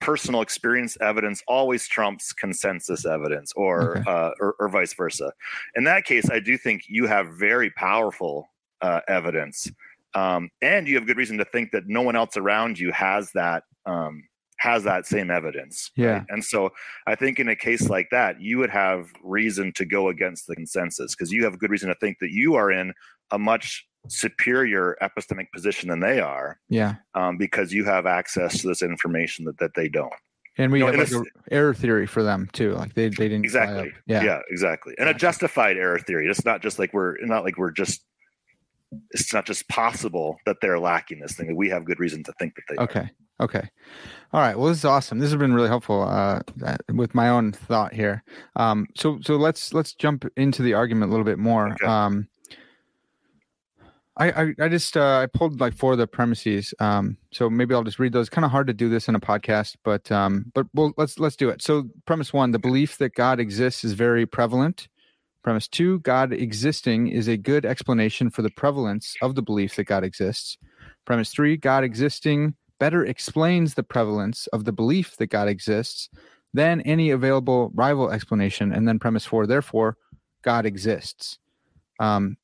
[0.01, 4.11] personal experience evidence always trumps consensus evidence or, okay.
[4.11, 5.33] uh, or, or vice versa.
[5.75, 8.49] In that case, I do think you have very powerful
[8.81, 9.71] uh, evidence,
[10.15, 13.31] um, and you have good reason to think that no one else around you has
[13.35, 14.23] that um,
[14.59, 15.91] has that same evidence.
[15.97, 16.27] Yeah, right?
[16.29, 16.71] and so
[17.07, 20.55] I think in a case like that, you would have reason to go against the
[20.55, 22.93] consensus because you have good reason to think that you are in
[23.31, 26.59] a much superior epistemic position than they are.
[26.69, 26.97] Yeah.
[27.15, 30.13] Um, because you have access to this information that, that they don't.
[30.59, 32.73] And we you know, have like error theory for them too.
[32.75, 33.93] Like they, they didn't exactly.
[34.07, 34.23] Yeah.
[34.25, 34.95] Yeah, exactly.
[34.99, 36.29] And a justified error theory.
[36.29, 38.03] It's not just like we're not like we're just
[39.11, 41.55] it's not just possible that they're lacking this thing.
[41.57, 43.01] We have good reason to think that they Okay.
[43.01, 43.11] Are.
[43.39, 43.69] Okay.
[44.33, 44.59] All right.
[44.59, 45.19] Well, this is awesome.
[45.19, 46.41] This has been really helpful uh,
[46.93, 48.25] with my own thought here.
[48.57, 51.73] Um, so so let's let's jump into the argument a little bit more.
[51.73, 51.87] Okay.
[51.87, 52.29] Um,
[54.19, 56.73] I, I, I just uh, I pulled like four of the premises.
[56.81, 58.31] Um, so maybe I'll just read those.
[58.31, 61.37] Kind of hard to do this in a podcast, but um, but well, let's let's
[61.37, 61.61] do it.
[61.61, 64.89] So premise one: the belief that God exists is very prevalent.
[65.47, 69.85] Premise two: God existing is a good explanation for the prevalence of the belief that
[69.85, 70.59] God exists.
[71.05, 76.11] Premise three: God existing better explains the prevalence of the belief that God exists
[76.53, 78.73] than any available rival explanation.
[78.73, 79.97] And then premise four: therefore,
[80.43, 81.39] God exists.
[82.01, 82.39] Um,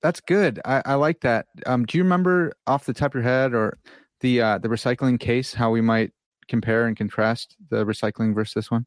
[0.00, 0.60] that's good.
[0.64, 1.46] I, I like that.
[1.66, 3.78] Um, do you remember off the top of your head or
[4.20, 6.12] the uh, the recycling case how we might
[6.46, 8.84] compare and contrast the recycling versus this one?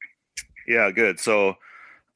[0.69, 1.19] Yeah, good.
[1.19, 1.57] So,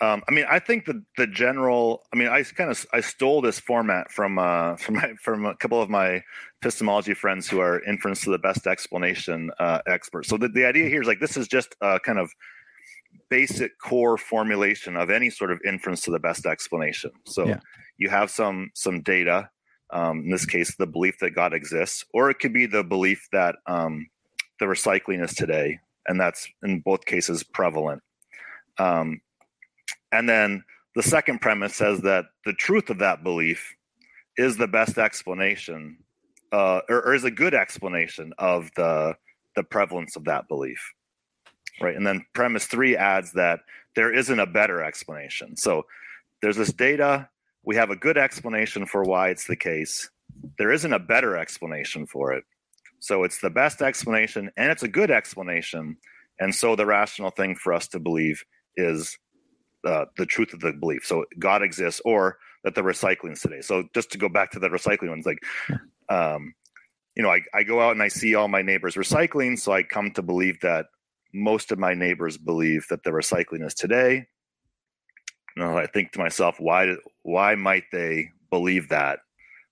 [0.02, 2.04] um, I mean, I think the the general.
[2.14, 5.56] I mean, I kind of I stole this format from uh, from my, from a
[5.56, 6.22] couple of my
[6.62, 10.30] epistemology friends who are inference to the best explanation uh, experts.
[10.30, 12.32] So the, the idea here is like this is just a kind of
[13.30, 17.12] basic core formulation of any sort of inference to the best explanation.
[17.26, 17.48] So.
[17.48, 17.60] Yeah
[17.98, 19.50] you have some some data
[19.92, 23.28] um, in this case the belief that god exists or it could be the belief
[23.32, 24.08] that um,
[24.60, 28.02] the recycling is today and that's in both cases prevalent
[28.78, 29.20] um,
[30.16, 30.64] and then
[30.96, 33.76] the second premise says that the truth of that belief
[34.38, 35.98] is the best explanation
[36.52, 39.16] uh, or, or is a good explanation of the
[39.56, 40.94] the prevalence of that belief
[41.82, 43.60] right and then premise three adds that
[43.96, 45.84] there isn't a better explanation so
[46.42, 47.30] there's this data
[47.66, 50.10] we have a good explanation for why it's the case.
[50.58, 52.44] There isn't a better explanation for it.
[53.00, 55.98] So it's the best explanation and it's a good explanation.
[56.40, 58.44] And so the rational thing for us to believe
[58.78, 59.18] is
[59.86, 61.06] uh, the truth of the belief.
[61.06, 63.62] So God exists or that the recycling is today.
[63.62, 65.40] So just to go back to the recycling ones, like,
[66.10, 66.54] um,
[67.16, 69.58] you know, I, I go out and I see all my neighbors recycling.
[69.58, 70.88] So I come to believe that
[71.34, 74.26] most of my neighbors believe that the recycling is today
[75.56, 79.20] know, I think to myself, why why might they believe that?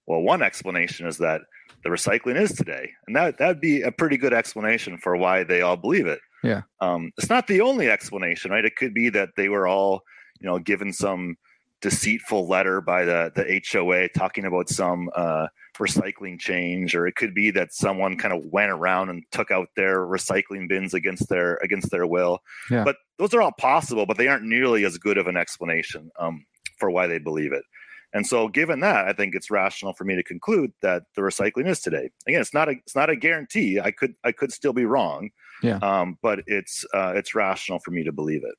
[0.08, 1.41] Well, one explanation is that
[1.84, 5.62] the recycling is today, and that that'd be a pretty good explanation for why they
[5.62, 6.19] all believe it.
[6.44, 8.66] Yeah, um, it's not the only explanation, right?
[8.66, 10.02] It could be that they were all,
[10.40, 11.38] you know, given some
[11.82, 17.34] deceitful letter by the the HOA talking about some uh, recycling change, or it could
[17.34, 21.56] be that someone kind of went around and took out their recycling bins against their
[21.62, 22.40] against their will.
[22.70, 22.84] Yeah.
[22.84, 26.46] But those are all possible, but they aren't nearly as good of an explanation um,
[26.78, 27.64] for why they believe it.
[28.13, 31.67] And so, given that, I think it's rational for me to conclude that the recycling
[31.67, 32.12] is today.
[32.28, 33.80] Again, it's not a it's not a guarantee.
[33.80, 35.32] I could I could still be wrong.
[35.63, 35.78] Yeah.
[35.78, 38.56] Um, but it's uh, it's rational for me to believe it.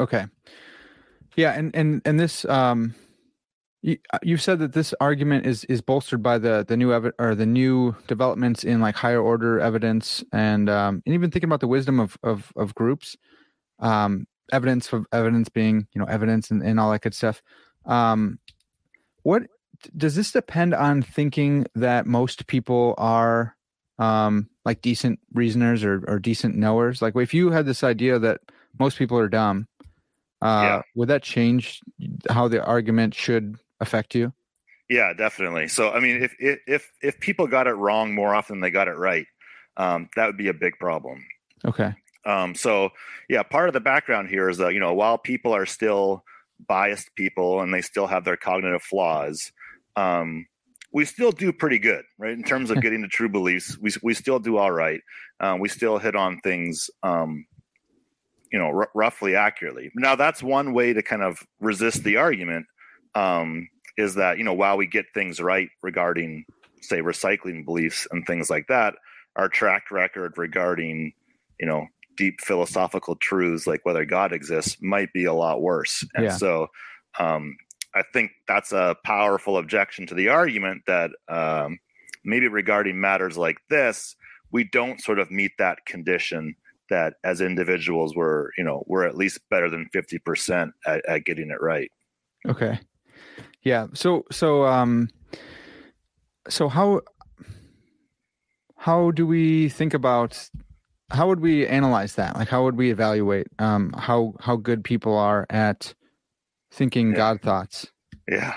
[0.00, 0.26] Okay.
[1.36, 2.94] Yeah, and and and this um,
[3.82, 7.12] you, uh, you've said that this argument is is bolstered by the the new ev-
[7.18, 11.60] or the new developments in like higher order evidence and um, and even thinking about
[11.60, 13.16] the wisdom of of, of groups,
[13.78, 17.40] um, evidence of evidence being you know evidence and, and all that good stuff.
[17.86, 18.38] Um,
[19.28, 19.42] what
[19.94, 23.54] does this depend on thinking that most people are
[23.98, 27.02] um, like decent reasoners or, or decent knowers?
[27.02, 28.40] Like if you had this idea that
[28.78, 29.68] most people are dumb,
[30.40, 30.82] uh, yeah.
[30.94, 31.82] would that change
[32.30, 34.32] how the argument should affect you?
[34.88, 35.68] Yeah, definitely.
[35.68, 38.88] So, I mean, if if if people got it wrong more often than they got
[38.88, 39.26] it right,
[39.76, 41.22] um, that would be a big problem.
[41.66, 41.92] Okay.
[42.24, 42.90] Um, so,
[43.28, 46.24] yeah, part of the background here is that you know while people are still
[46.66, 49.52] biased people and they still have their cognitive flaws,
[49.96, 50.46] um,
[50.92, 52.32] we still do pretty good, right?
[52.32, 55.00] In terms of getting to true beliefs, we we still do all right.
[55.40, 57.46] Uh, we still hit on things um,
[58.52, 59.90] you know, r- roughly accurately.
[59.94, 62.66] Now, that's one way to kind of resist the argument.
[63.14, 66.44] Um, is that you know while we get things right regarding
[66.80, 68.94] say recycling beliefs and things like that,
[69.36, 71.12] our track record regarding
[71.58, 71.86] you know
[72.18, 76.04] deep philosophical truths like whether God exists might be a lot worse.
[76.14, 76.36] And yeah.
[76.36, 76.66] so
[77.18, 77.56] um,
[77.94, 81.78] I think that's a powerful objection to the argument that um,
[82.24, 84.16] maybe regarding matters like this,
[84.50, 86.54] we don't sort of meet that condition
[86.90, 91.50] that as individuals we're you know we're at least better than 50% at, at getting
[91.50, 91.90] it right
[92.48, 92.80] okay
[93.62, 95.10] yeah so so um
[96.48, 97.02] so how
[98.76, 100.48] how do we think about
[101.10, 105.16] how would we analyze that like how would we evaluate um how how good people
[105.16, 105.94] are at
[106.70, 107.16] thinking yeah.
[107.16, 107.86] god thoughts
[108.28, 108.54] yeah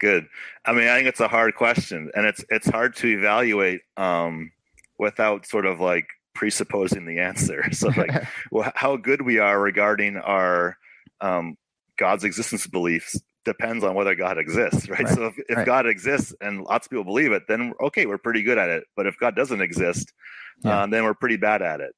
[0.00, 0.26] good
[0.66, 4.50] i mean i think it's a hard question and it's it's hard to evaluate um
[4.98, 7.64] without sort of like presupposing the answer.
[7.72, 10.76] So, like, well, how good we are regarding our
[11.20, 11.56] um,
[11.98, 15.04] God's existence beliefs depends on whether God exists, right?
[15.04, 15.14] right.
[15.14, 15.66] So, if, if right.
[15.66, 18.84] God exists and lots of people believe it, then okay, we're pretty good at it.
[18.96, 20.12] But if God doesn't exist,
[20.64, 20.82] yeah.
[20.82, 21.94] um, then we're pretty bad at it.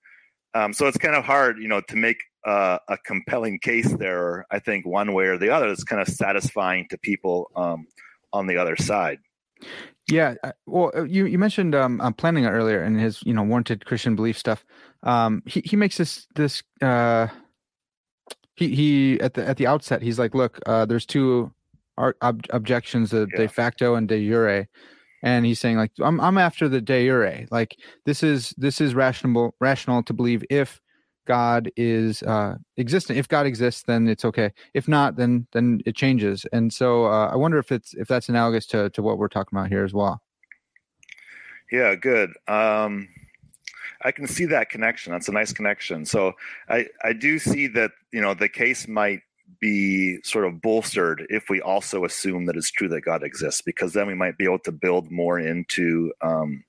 [0.54, 4.44] Um, so it's kind of hard, you know, to make uh, a compelling case there.
[4.50, 7.86] I think one way or the other is kind of satisfying to people um,
[8.32, 9.18] on the other side.
[10.10, 10.34] Yeah,
[10.66, 14.16] well, uh, you you mentioned um, uh, Plantinga earlier and his you know warranted Christian
[14.16, 14.64] belief stuff.
[15.04, 17.28] Um, he he makes this this uh,
[18.68, 21.52] he he at the at the outset he's like, look, uh, there's two
[21.98, 23.42] art ob- objections, the yeah.
[23.42, 24.68] de facto and de jure,
[25.22, 27.46] and he's saying like, I'm I'm after the de jure.
[27.50, 30.80] Like this is this is rational rational to believe if
[31.26, 33.18] God is uh, existent.
[33.18, 34.52] If God exists, then it's okay.
[34.74, 36.44] If not, then then it changes.
[36.52, 39.56] And so uh, I wonder if it's if that's analogous to to what we're talking
[39.56, 40.20] about here as well.
[41.70, 42.32] Yeah, good.
[42.48, 43.08] Um,
[44.04, 45.12] I can see that connection.
[45.12, 46.04] That's a nice connection.
[46.04, 46.32] So
[46.68, 49.20] I I do see that you know the case might
[49.60, 53.92] be sort of bolstered if we also assume that it's true that God exists, because
[53.92, 56.64] then we might be able to build more into um,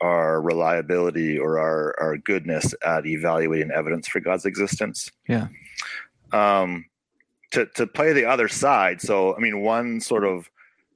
[0.00, 5.10] our reliability or our, our goodness at evaluating evidence for God's existence.
[5.28, 5.48] Yeah.
[6.32, 6.86] Um,
[7.52, 9.00] to, to play the other side.
[9.00, 10.50] So, I mean, one sort of,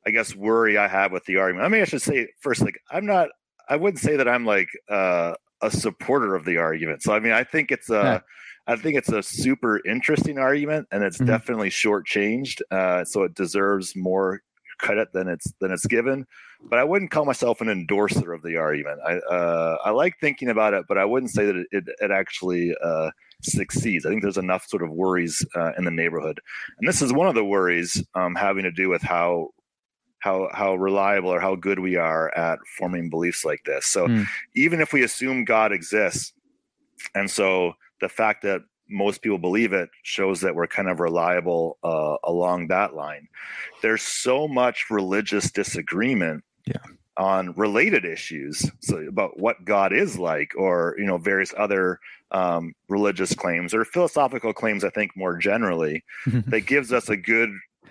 [0.06, 1.66] I guess, worry I have with the argument.
[1.66, 3.28] I mean, I should say first, like, I'm not,
[3.68, 7.02] I wouldn't say that I'm like uh, a supporter of the argument.
[7.02, 8.20] So, I mean, I think it's a, yeah.
[8.66, 11.26] I think it's a super interesting argument, and it's mm-hmm.
[11.26, 12.60] definitely shortchanged.
[12.70, 14.42] Uh, so it deserves more
[14.78, 16.26] credit than it's than it's given.
[16.62, 19.00] But I wouldn't call myself an endorser of the argument.
[19.06, 22.10] I uh, I like thinking about it, but I wouldn't say that it, it, it
[22.10, 23.10] actually uh,
[23.42, 24.04] succeeds.
[24.04, 26.40] I think there's enough sort of worries uh, in the neighborhood,
[26.78, 29.50] and this is one of the worries um, having to do with how
[30.20, 33.86] how how reliable or how good we are at forming beliefs like this.
[33.86, 34.26] So mm.
[34.54, 36.32] even if we assume God exists,
[37.14, 41.78] and so the fact that most people believe it shows that we're kind of reliable
[41.84, 43.28] uh, along that line.
[43.82, 46.82] There's so much religious disagreement yeah.
[47.16, 52.00] on related issues so about what God is like, or you know various other
[52.32, 54.84] um, religious claims or philosophical claims.
[54.84, 57.50] I think more generally, that gives us a good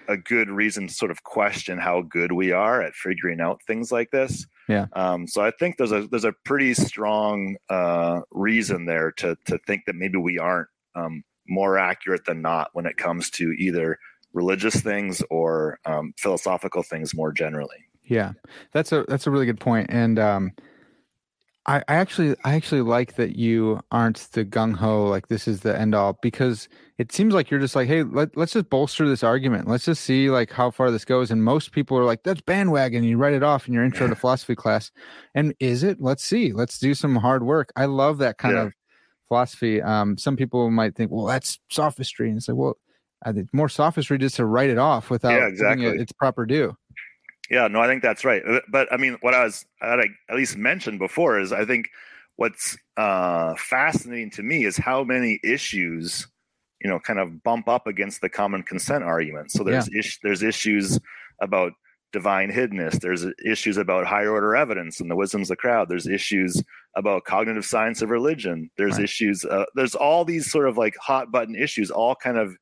[0.09, 3.91] a good reason to sort of question how good we are at figuring out things
[3.91, 4.47] like this.
[4.67, 4.87] Yeah.
[4.93, 9.59] Um, so I think there's a there's a pretty strong uh, reason there to to
[9.67, 13.99] think that maybe we aren't um, more accurate than not when it comes to either
[14.33, 17.85] religious things or um, philosophical things more generally.
[18.03, 18.33] Yeah,
[18.71, 20.53] that's a that's a really good point, and um,
[21.69, 25.61] I, I actually I actually like that you aren't the gung ho like this is
[25.61, 26.67] the end all because
[26.97, 30.03] it seems like you're just like hey let, let's just bolster this argument let's just
[30.03, 33.33] see like how far this goes and most people are like that's bandwagon you write
[33.33, 34.91] it off in your intro to philosophy class
[35.35, 38.63] and is it let's see let's do some hard work I love that kind yeah.
[38.63, 38.73] of
[39.29, 42.29] philosophy, um, some people might think, well, that's sophistry.
[42.29, 42.77] And say, like, well,
[43.23, 45.85] I think more sophistry just to write it off without yeah, exactly.
[45.85, 46.75] it its proper due.
[47.49, 48.43] Yeah, no, I think that's right.
[48.47, 51.89] Uh, but I mean, what I was I at least mentioned before is I think
[52.35, 56.27] what's uh, fascinating to me is how many issues
[56.81, 59.51] you know kind of bump up against the common consent argument.
[59.51, 59.99] So there's yeah.
[59.99, 60.99] is, there's issues
[61.41, 61.73] about
[62.11, 62.99] divine hiddenness.
[62.99, 65.89] There's issues about higher order evidence and the wisdoms of the crowd.
[65.89, 66.61] There's issues
[66.95, 68.69] about cognitive science of religion.
[68.77, 69.03] There's right.
[69.03, 69.45] issues.
[69.45, 72.55] Uh, there's all these sort of like hot button issues, all kind of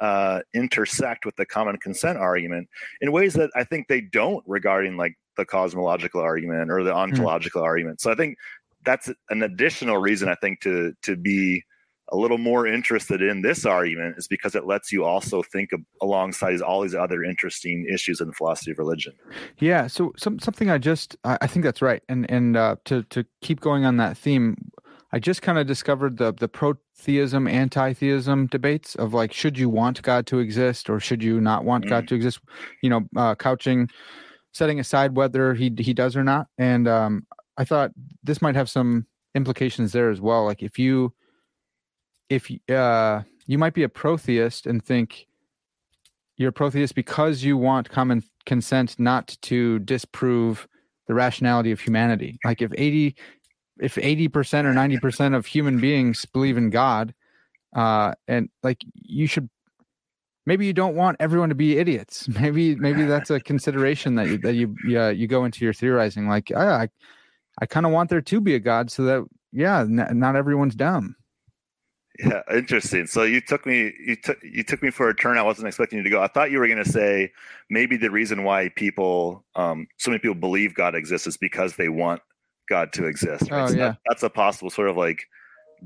[0.00, 2.68] uh, intersect with the common consent argument
[3.00, 6.98] in ways that I think they don't regarding like the cosmological argument or the hmm.
[6.98, 7.66] ontological mm.
[7.66, 8.00] argument.
[8.00, 8.36] So I think
[8.84, 11.62] that's an additional reason I think to to be
[12.10, 15.80] a little more interested in this argument is because it lets you also think of,
[16.00, 19.12] alongside all these other interesting issues in the philosophy of religion.
[19.58, 19.86] Yeah.
[19.88, 23.24] So some, something I just I, I think that's right, and and uh, to to
[23.42, 24.56] keep going on that theme,
[25.12, 30.02] I just kind of discovered the the pro-theism, anti-theism debates of like, should you want
[30.02, 31.88] God to exist or should you not want mm.
[31.88, 32.40] God to exist?
[32.82, 33.88] You know, uh, couching,
[34.52, 36.48] setting aside whether he he does or not.
[36.58, 37.92] And um, I thought
[38.22, 40.44] this might have some implications there as well.
[40.44, 41.14] Like if you
[42.28, 45.26] if uh, you might be a pro-theist and think
[46.36, 50.68] you're a pro-theist because you want common consent not to disprove
[51.06, 52.38] the rationality of humanity.
[52.44, 53.16] Like if 80
[53.80, 54.30] if 80%
[54.64, 57.14] or 90% of human beings believe in God,
[57.74, 59.48] uh, and like you should
[60.46, 62.26] maybe you don't want everyone to be idiots.
[62.40, 66.26] Maybe maybe that's a consideration that you that you yeah, you go into your theorizing
[66.26, 66.88] like oh, I
[67.60, 70.74] I kind of want there to be a God so that yeah, n- not everyone's
[70.74, 71.16] dumb.
[72.18, 73.06] Yeah, interesting.
[73.06, 75.98] So you took me you took you took me for a turn I wasn't expecting
[75.98, 76.22] you to go.
[76.22, 77.32] I thought you were going to say
[77.70, 81.88] maybe the reason why people um so many people believe God exists is because they
[81.88, 82.22] want
[82.68, 83.50] God to exist.
[83.50, 83.62] Right?
[83.62, 83.88] Oh, so yeah.
[83.88, 85.24] That, that's a possible sort of like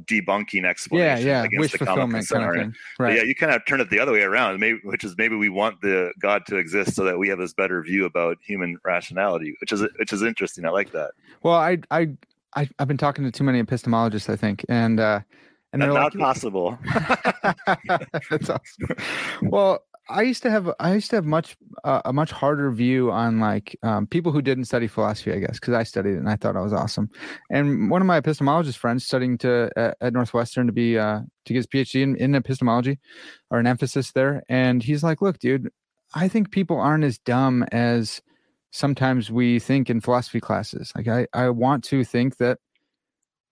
[0.04, 1.44] debunking explanation yeah, yeah.
[1.44, 2.74] against Wish the common consent kind of.
[2.98, 3.16] Right.
[3.16, 5.48] yeah, you kind of turn it the other way around, maybe which is maybe we
[5.48, 9.54] want the God to exist so that we have this better view about human rationality,
[9.60, 10.64] which is which is interesting.
[10.64, 11.12] I like that.
[11.42, 12.08] Well, I I
[12.56, 15.20] I I've been talking to too many epistemologists, I think, and uh
[15.72, 16.78] and they're not like, possible.
[18.30, 18.96] That's awesome.
[19.42, 23.12] Well, I used to have I used to have much uh, a much harder view
[23.12, 26.28] on like um, people who didn't study philosophy, I guess, because I studied it and
[26.28, 27.08] I thought I was awesome.
[27.50, 31.52] And one of my epistemologist friends studying to at, at Northwestern to be uh, to
[31.52, 32.98] get his PhD in, in epistemology
[33.50, 35.70] or an emphasis there, and he's like, "Look, dude,
[36.14, 38.20] I think people aren't as dumb as
[38.72, 40.92] sometimes we think in philosophy classes.
[40.96, 42.58] Like, I I want to think that."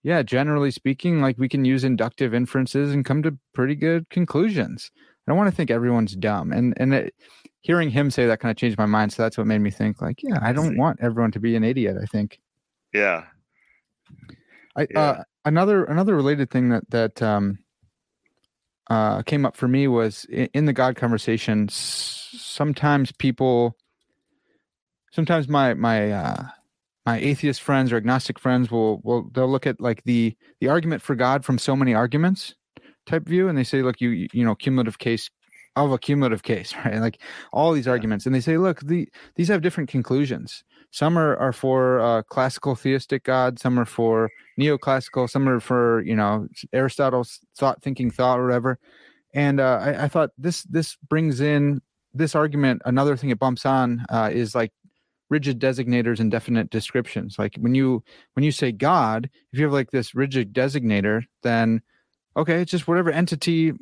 [0.03, 4.89] yeah, generally speaking, like we can use inductive inferences and come to pretty good conclusions.
[5.27, 7.15] I don't want to think everyone's dumb, and and it,
[7.61, 9.13] hearing him say that kind of changed my mind.
[9.13, 11.63] So that's what made me think, like, yeah, I don't want everyone to be an
[11.63, 11.97] idiot.
[12.01, 12.39] I think
[12.93, 13.25] Yeah.
[14.75, 14.99] I Yeah.
[14.99, 17.59] uh, another another related thing that that um
[18.89, 21.67] uh came up for me was in, in the God conversation.
[21.69, 23.77] s- Sometimes people,
[25.11, 26.43] sometimes my my uh
[27.05, 31.01] my atheist friends or agnostic friends will will they'll look at like the the argument
[31.01, 32.55] for God from so many arguments
[33.11, 35.29] type view, and they say, look, you you know, cumulative case
[35.75, 36.99] of a cumulative case, right?
[36.99, 40.63] Like all these arguments, and they say, look, the these have different conclusions.
[40.91, 46.01] Some are are for uh, classical theistic God, some are for neoclassical, some are for
[46.01, 48.79] you know Aristotle's thought thinking thought or whatever.
[49.33, 51.81] And uh, I, I thought this this brings in
[52.13, 52.81] this argument.
[52.85, 54.73] Another thing it bumps on uh, is like
[55.29, 57.39] rigid designators and definite descriptions.
[57.39, 58.03] Like when you
[58.33, 61.81] when you say God, if you have like this rigid designator, then
[62.35, 63.73] okay, it's just whatever entity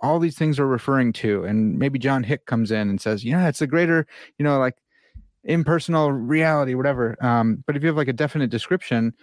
[0.00, 1.44] all these things are referring to.
[1.44, 4.06] And maybe John Hick comes in and says, yeah, it's a greater,
[4.38, 4.76] you know, like
[5.44, 7.16] impersonal reality, whatever.
[7.24, 9.14] Um, but if you have like a definite description,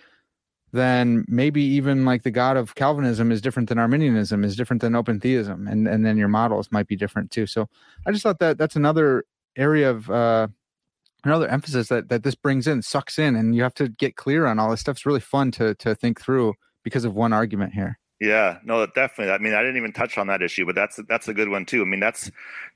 [0.73, 4.95] then maybe even like the God of Calvinism is different than Arminianism, is different than
[4.95, 7.47] open theism, and and then your models might be different too.
[7.47, 7.69] So
[8.05, 9.23] I just thought that that's another
[9.55, 10.47] area of uh,
[11.23, 14.45] another emphasis that that this brings in, sucks in, and you have to get clear
[14.45, 14.97] on all this stuff.
[14.97, 17.97] It's really fun to to think through because of one argument here.
[18.21, 19.33] Yeah, no, definitely.
[19.33, 21.65] I mean, I didn't even touch on that issue, but that's that's a good one
[21.65, 21.81] too.
[21.81, 22.31] I mean, that's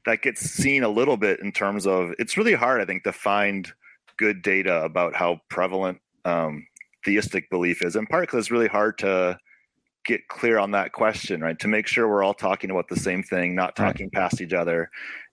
[0.05, 3.13] that gets seen a little bit in terms of it's really hard, I think, to
[3.13, 3.71] find
[4.17, 6.67] good data about how prevalent um,
[7.05, 9.37] theistic belief is, in part because it's really hard to
[10.05, 11.59] get clear on that question, right?
[11.59, 13.95] To make sure we're all talking about the same thing, not Right.
[13.95, 14.89] talking past each other,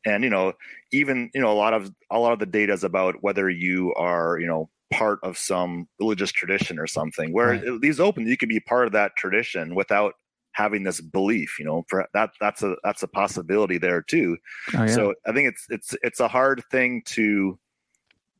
[0.07, 0.55] and you know,
[0.93, 3.95] even you know, a lot of a lot of the data is about whether you
[3.95, 7.65] are, you know, part of some religious tradition or something where Right.
[7.81, 10.15] leaves open you could be part of that tradition without
[10.53, 14.37] having this belief you know for that that's a that's a possibility there too
[14.75, 17.59] Oh yeah, so i think it's it's it's a hard thing to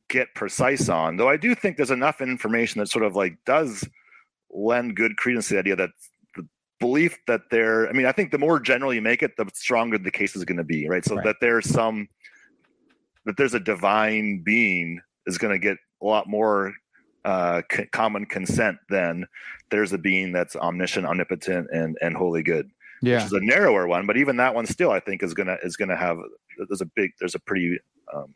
[0.09, 3.87] get precise on though i do think there's enough information that sort of like does
[4.49, 5.89] lend good credence to the idea that
[6.37, 6.47] the
[6.79, 9.97] belief that there i mean i think the more general you make it the stronger
[9.97, 11.25] the case is going to be right so Right.
[11.25, 12.07] that there's some
[13.25, 16.73] that there's a divine being is going to get a lot more
[17.25, 19.25] uh, c- common consent than
[19.69, 22.69] there's a being that's omniscient, omnipotent, and and wholly good,
[23.01, 23.17] yeah.
[23.17, 24.05] which is a narrower one.
[24.07, 26.17] But even that one still, I think, is gonna is gonna have
[26.69, 27.79] there's a big there's a pretty
[28.13, 28.33] um,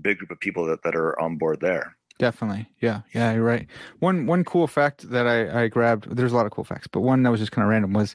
[0.00, 1.96] big group of people that, that are on board there.
[2.18, 2.68] Definitely.
[2.80, 3.00] Yeah.
[3.14, 3.66] Yeah, you're right.
[4.00, 7.00] One one cool fact that I, I grabbed, there's a lot of cool facts, but
[7.00, 8.14] one that was just kind of random was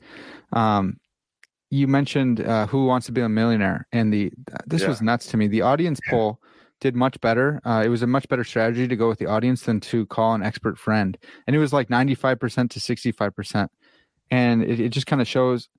[0.54, 0.98] um
[1.70, 4.32] you mentioned uh, who wants to be a millionaire and the
[4.66, 4.90] this Yeah.
[4.90, 5.48] was nuts to me.
[5.48, 6.40] The audience poll
[6.80, 7.60] did much better.
[7.66, 10.34] Uh, it was a much better strategy to go with the audience than to call
[10.36, 11.18] an expert friend.
[11.48, 13.68] And it was like 95% to 65%.
[14.30, 15.70] And it, it just kind of shows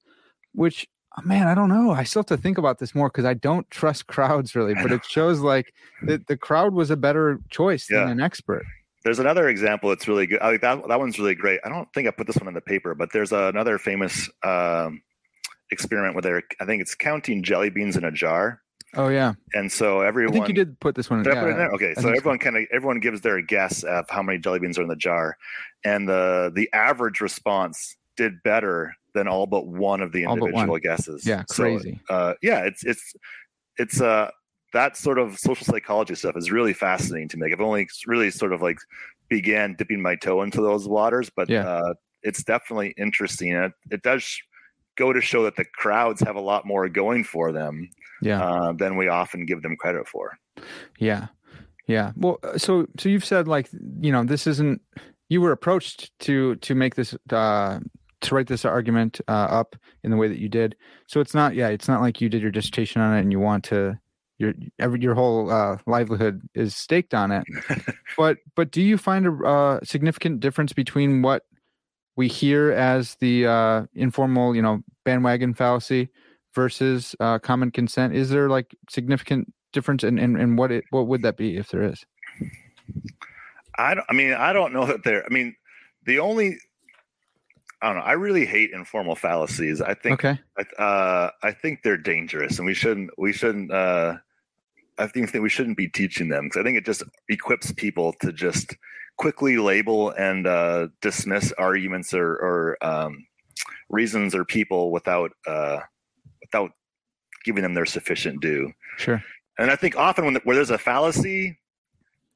[0.54, 1.90] which oh, man, I don't know.
[1.92, 4.90] I still have to think about this more because I don't trust crowds really, but
[4.90, 5.72] it shows like
[6.06, 8.00] that the crowd was a better choice Yeah.
[8.00, 8.64] than an expert.
[9.04, 10.40] there's another example that's really good.
[10.40, 11.60] I like that that one's really great.
[11.64, 15.00] I don't think I put this one in the paper, but there's another famous um,
[15.70, 18.62] experiment where they're I think it's counting jelly beans in a jar.
[18.94, 19.34] Oh yeah.
[19.54, 20.34] And so everyone.
[20.34, 21.20] I think you did put this one.
[21.20, 21.72] In, did yeah, I put it in there?
[21.72, 24.82] Okay, so everyone kind of everyone gives their guess of how many jelly beans are
[24.82, 25.36] in the jar,
[25.84, 31.26] and the the average response did better than all but one of the individual guesses.
[31.26, 32.00] Yeah, crazy.
[32.08, 33.14] So, uh, yeah, it's it's
[33.76, 34.30] it's uh
[34.72, 37.50] that sort of social psychology stuff is really fascinating to me.
[37.52, 38.78] I've only really sort of like
[39.28, 41.66] began dipping my toe into those waters, but yeah.
[41.66, 43.52] uh, it's definitely interesting.
[43.52, 44.40] It, it does
[44.98, 47.88] go to show that the crowds have a lot more going for them
[48.20, 48.42] yeah.
[48.42, 50.36] Uh, than we often give them credit for.
[50.98, 51.28] Yeah.
[51.86, 52.12] Yeah.
[52.16, 53.68] Well, uh, so, so you've said like,
[54.00, 54.82] you know, this isn't,
[55.28, 57.78] you were approached to, to make this, uh,
[58.20, 60.74] to write this argument, uh, up in the way that you did.
[61.06, 63.38] So it's not, yeah, it's not like you did your dissertation on it and you
[63.38, 63.98] want to,
[64.38, 67.44] your, every, your whole, uh, livelihood is staked on it.
[68.16, 71.44] but, but do you find a, uh, significant difference between what
[72.18, 76.08] we hear as the, uh, informal, you know, bandwagon fallacy
[76.52, 78.14] versus uh, common consent.
[78.14, 81.68] Is there like significant difference in, in, in what it what would that be if
[81.68, 82.04] there is?
[83.78, 85.54] I don't, i mean i don't know that there i mean
[86.04, 86.58] the only
[87.80, 89.80] i don't know i really hate informal fallacies.
[89.80, 90.40] I think okay.
[90.78, 94.16] Uh, i think they're dangerous and we shouldn't we shouldn't uh,
[94.98, 98.14] i think that we shouldn't be teaching them because i think it just equips people
[98.20, 98.74] to just
[99.18, 103.26] quickly label and uh, dismiss arguments or, or um,
[103.90, 105.80] reasons or people without uh,
[106.40, 106.70] without
[107.44, 108.72] giving them their sufficient due.
[108.96, 109.22] Sure.
[109.58, 111.58] And I think often when where there's a fallacy,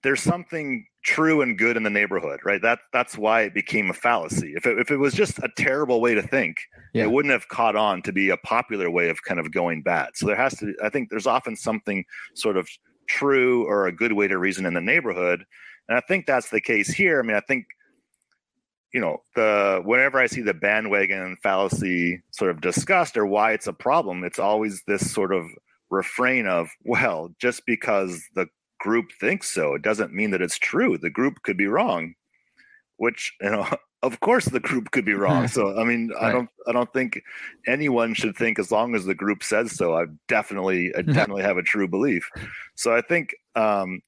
[0.03, 2.61] there's something true and good in the neighborhood, right?
[2.63, 4.55] That that's why it became a fallacy.
[4.57, 6.57] If it, if it was just a terrible way to think,
[6.95, 7.05] yeah.
[7.05, 10.11] it wouldn't have caught on to be a popular way of kind of going bad.
[10.15, 12.05] So there has to, I think, there's often something
[12.35, 12.69] sort of
[13.09, 15.45] true or a good way to reason in the neighborhood,
[15.93, 17.21] and I think that's the case here.
[17.21, 17.67] I mean, I think
[18.95, 23.67] you know the whenever i see the bandwagon fallacy sort of discussed or why it's
[23.67, 25.47] a problem it's always this sort of
[25.89, 28.47] refrain of well just because the
[28.81, 32.13] group thinks so it doesn't mean that it's true the group could be wrong
[32.99, 33.67] which you know
[34.03, 36.25] of course the group could be wrong so i mean right.
[36.25, 37.23] i don't i don't think
[37.67, 41.57] anyone should think as long as the group says so i definitely i definitely have
[41.57, 42.29] a true belief
[42.75, 44.03] so i think um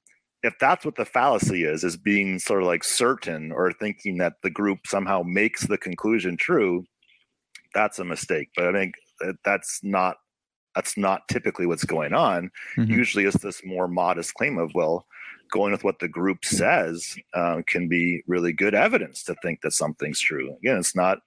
[0.45, 4.33] if that's what the fallacy is is being sort of like certain or thinking that
[4.43, 6.83] the group somehow makes the conclusion true
[7.73, 8.93] that's a mistake but i think
[9.43, 10.17] that's not
[10.75, 12.91] that's not typically what's going on mm-hmm.
[12.91, 15.05] usually it's this more modest claim of well
[15.51, 19.71] going with what the group says uh, can be really good evidence to think that
[19.71, 21.19] something's true again it's not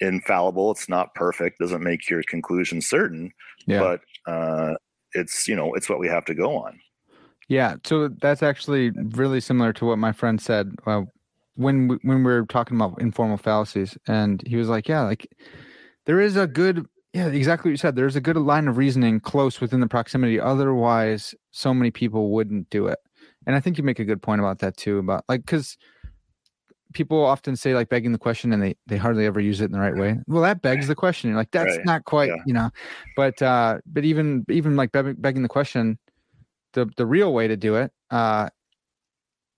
[0.00, 3.30] infallible it's not perfect doesn't make your conclusion certain
[3.66, 3.78] yeah.
[3.78, 4.00] but
[4.32, 4.74] uh,
[5.12, 6.78] it's you know it's what we have to go on
[7.48, 11.02] yeah, so that's actually really similar to what my friend said uh,
[11.54, 15.26] when we, when we were talking about informal fallacies, and he was like, "Yeah, like
[16.06, 17.96] there is a good, yeah, exactly what you said.
[17.96, 20.40] There's a good line of reasoning close within the proximity.
[20.40, 22.98] Otherwise, so many people wouldn't do it."
[23.46, 24.98] And I think you make a good point about that too.
[24.98, 25.76] About like because
[26.92, 29.72] people often say like begging the question and they they hardly ever use it in
[29.72, 31.86] the right way well that begs the question you're like that's right.
[31.86, 32.36] not quite yeah.
[32.44, 32.68] you know
[33.16, 35.98] but uh but even even like begging the question
[36.72, 38.48] the the real way to do it uh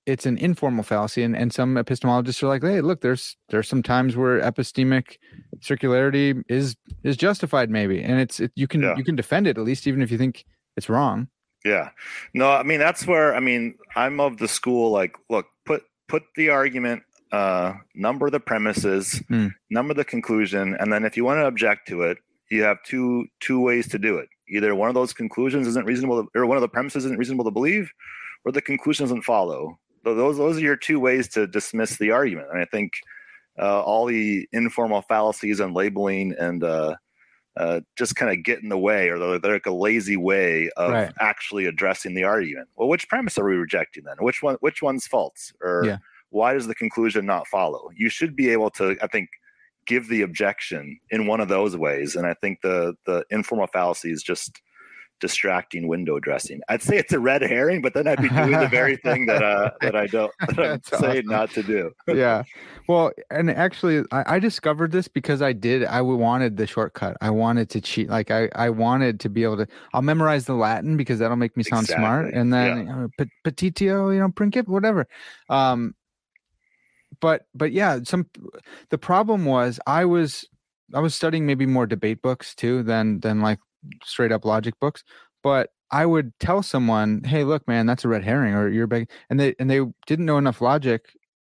[0.06, 3.82] it's an informal fallacy and, and some epistemologists are like hey look there's there's some
[3.82, 5.16] times where epistemic
[5.60, 8.96] circularity is is justified maybe and it's it, you can yeah.
[8.96, 10.44] you can defend it at least even if you think
[10.76, 11.28] it's wrong
[11.64, 11.90] yeah
[12.34, 16.22] no i mean that's where i mean i'm of the school like look put put
[16.36, 17.02] the argument
[17.32, 19.50] uh number the premises mm.
[19.70, 22.18] number the conclusion and then if you want to object to it
[22.50, 24.28] you have two two ways to do it.
[24.48, 27.50] Either one of those conclusions isn't reasonable or one of the premises isn't reasonable to
[27.50, 27.90] believe
[28.44, 29.78] or the conclusion doesn't follow.
[30.04, 32.48] So those those are your two ways to dismiss the argument.
[32.52, 32.92] And i think
[33.58, 36.96] uh, all the informal fallacies and labeling and uh,
[37.56, 40.68] uh, just kind of get in the way or they're, they're, like a lazy way
[40.76, 41.12] of right.
[41.20, 42.68] actually addressing the argument.
[42.76, 44.16] Well which premise are we rejecting then?
[44.18, 45.98] Which one which one's false or yeah.
[46.30, 47.90] why does the conclusion not follow?
[47.96, 49.30] You should be able to i think
[49.86, 52.16] give the objection in one of those ways.
[52.16, 54.60] And I think the the informal fallacy is just
[55.20, 56.60] distracting window dressing.
[56.68, 59.42] I'd say it's a red herring, but then I'd be doing the very thing that
[59.42, 61.26] uh, that I don't that I'm saying awesome.
[61.26, 61.92] not to do.
[62.08, 62.42] yeah.
[62.88, 67.16] Well, and actually I, I, discovered this because I did I wanted the shortcut.
[67.22, 68.10] I wanted to cheat.
[68.10, 71.56] Like I, I wanted to be able to I'll memorize the Latin because that'll make
[71.56, 72.02] me sound exactly.
[72.02, 72.34] smart.
[72.34, 72.82] And then yeah.
[72.82, 73.08] you know,
[73.46, 75.06] petitio, you know, princip, whatever.
[75.48, 75.94] Um
[77.20, 78.26] but but yeah, some
[78.90, 80.44] the problem was I was
[80.94, 83.58] I was studying maybe more debate books too than than like
[84.04, 85.04] straight up logic books,
[85.42, 89.10] but I would tell someone, "Hey, look, man, that's a red herring," or "You're big,"
[89.30, 91.04] and they and they didn't know enough logic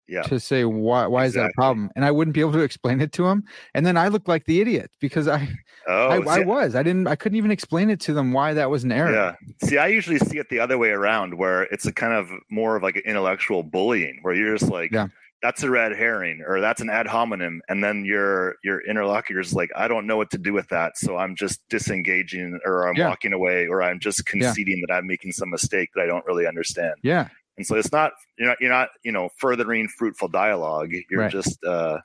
[0.08, 0.22] Yeah.
[0.22, 3.00] to say why why is that a problem, and I wouldn't be able to explain
[3.00, 3.44] it to them,
[3.74, 5.48] and then I looked like the idiot because I
[5.88, 8.70] Oh, I, I was I didn't I couldn't even explain it to them why that
[8.70, 9.12] was an error.
[9.12, 9.34] yeah.
[9.66, 12.74] See, I usually see it the other way around, where it's a kind of more
[12.76, 15.08] of like an intellectual bullying, where you're just like, Yeah.
[15.46, 19.70] "That's a red herring," or "That's an ad hominem," and then your your interlocutor's like,
[19.76, 23.08] "I don't know what to do with that, so I'm just disengaging, or I'm Yeah.
[23.10, 26.46] walking away, or I'm just conceding that I'm making some mistake that I don't really
[26.48, 30.90] understand." yeah, And so it's not you're not you're not you know furthering fruitful dialogue.
[31.10, 31.30] You're Right.
[31.30, 32.00] just uh,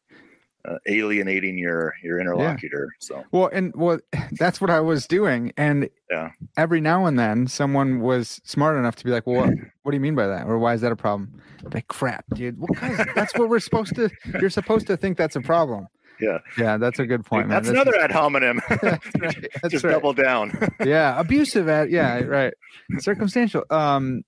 [0.65, 2.89] uh, alienating your your interlocutor.
[2.99, 3.99] So Well, and well,
[4.33, 6.31] that's what I was doing, and Yeah.
[6.57, 9.53] every now and then someone was smart enough to be like, "Well, what,
[9.83, 12.25] what do you mean by that?" or "Why is that a problem?" I'm like, crap,
[12.33, 12.57] dude.
[12.59, 14.09] What kind of, that's what we're supposed to.
[14.41, 15.87] You're supposed to think that's a problem.
[16.19, 16.37] Yeah.
[16.57, 18.61] yeah, that's a good point, that's another ad hominem.
[18.69, 19.47] That's right.
[19.61, 19.91] That's just right.
[19.91, 20.51] double down.
[20.85, 21.89] yeah abusive ad.
[21.89, 22.53] yeah right
[22.99, 24.21] circumstantial um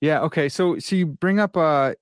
[0.00, 1.92] yeah okay so so you bring up uh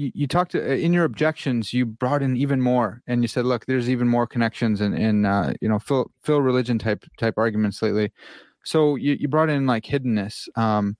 [0.00, 3.44] you, you talked uh, in your objections you brought in even more and you said
[3.44, 7.34] look there's even more connections in in uh you know phil phil religion type type
[7.36, 8.10] arguments lately
[8.64, 10.96] so you, you brought in like hiddenness um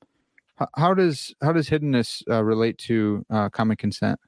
[0.60, 4.18] h- how does how does hiddenness uh, relate to uh, common consent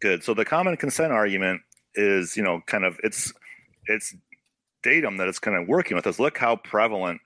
[0.00, 0.22] Good.
[0.22, 1.62] So the common consent argument
[1.94, 3.32] is, you know, kind of it's
[3.86, 4.14] it's
[4.82, 6.20] datum that it's kind of working with us.
[6.20, 7.20] Look how prevalent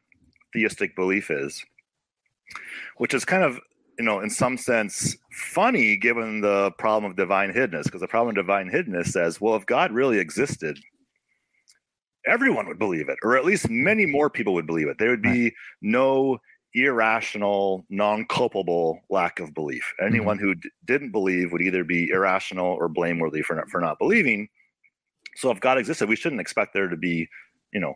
[0.54, 1.64] theistic belief is,
[2.96, 3.60] which is kind of,
[3.99, 8.36] you know, in some sense funny given the problem of divine hiddenness, because the problem
[8.36, 10.78] of divine hiddenness says, well, if God really existed,
[12.26, 14.97] everyone would believe it, or at least many more people would believe it.
[14.99, 16.38] There would be no
[16.74, 19.93] irrational, non-culpable lack of belief.
[20.01, 20.14] Mm-hmm.
[20.14, 23.99] Anyone who d- didn't believe would either be irrational or blameworthy for not, for not
[23.99, 24.49] believing.
[25.36, 27.28] So if God existed, we shouldn't expect there to be,
[27.72, 27.95] you know,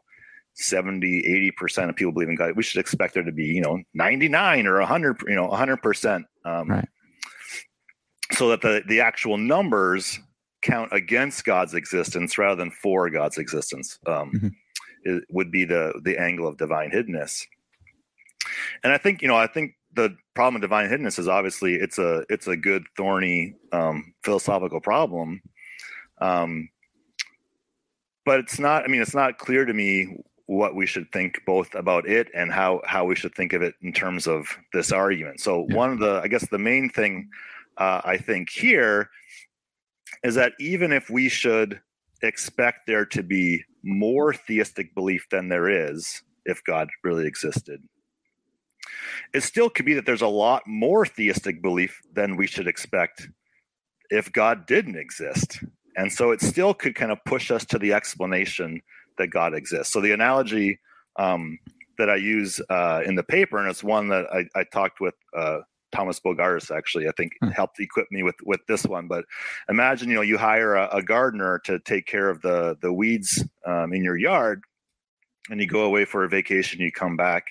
[0.57, 2.57] 70, 80% of people believe in God.
[2.57, 6.25] We should expect there to be, you know, 99 or 100, you know, 100%.
[6.45, 6.89] Um, Right.
[8.33, 10.19] So that the, the actual numbers
[10.63, 14.51] count against God's existence rather than for God's existence um, Mhm.
[15.05, 17.47] it would be the, the angle of divine hiddenness.
[18.83, 21.99] And I think, you know, I think the problem of divine hiddenness is obviously it's
[21.99, 25.41] a it's a good thorny um, philosophical problem.
[26.21, 26.69] Um,
[28.25, 31.75] but it's not i mean it's not clear to me what we should think both
[31.75, 35.41] about it and how how we should think of it in terms of this argument
[35.41, 35.77] so Yeah.
[35.77, 37.29] one of the i guess the main thing
[37.79, 39.11] uh, i think here
[40.23, 41.81] is that even if we should
[42.23, 47.83] expect there to be more theistic belief than there is if god really existed
[49.35, 53.29] it still could be that there's a lot more theistic belief than we should expect
[54.11, 55.65] if god didn't exist
[55.97, 58.81] and so it still could kind of push us to the explanation
[59.19, 59.93] that God exists.
[59.93, 60.79] So the analogy
[61.17, 61.59] um,
[61.99, 65.15] that I use uh, in the paper, and it's one that I, I talked with
[65.37, 65.61] uh,
[65.93, 67.49] Tomas Bogardus actually, I think Hmm.
[67.49, 69.09] helped equip me with with this one.
[69.09, 69.25] But
[69.69, 73.43] imagine you know you hire a, a gardener to take care of the the weeds
[73.65, 74.63] um, in your yard,
[75.51, 77.47] and you go away for a vacation, you come back,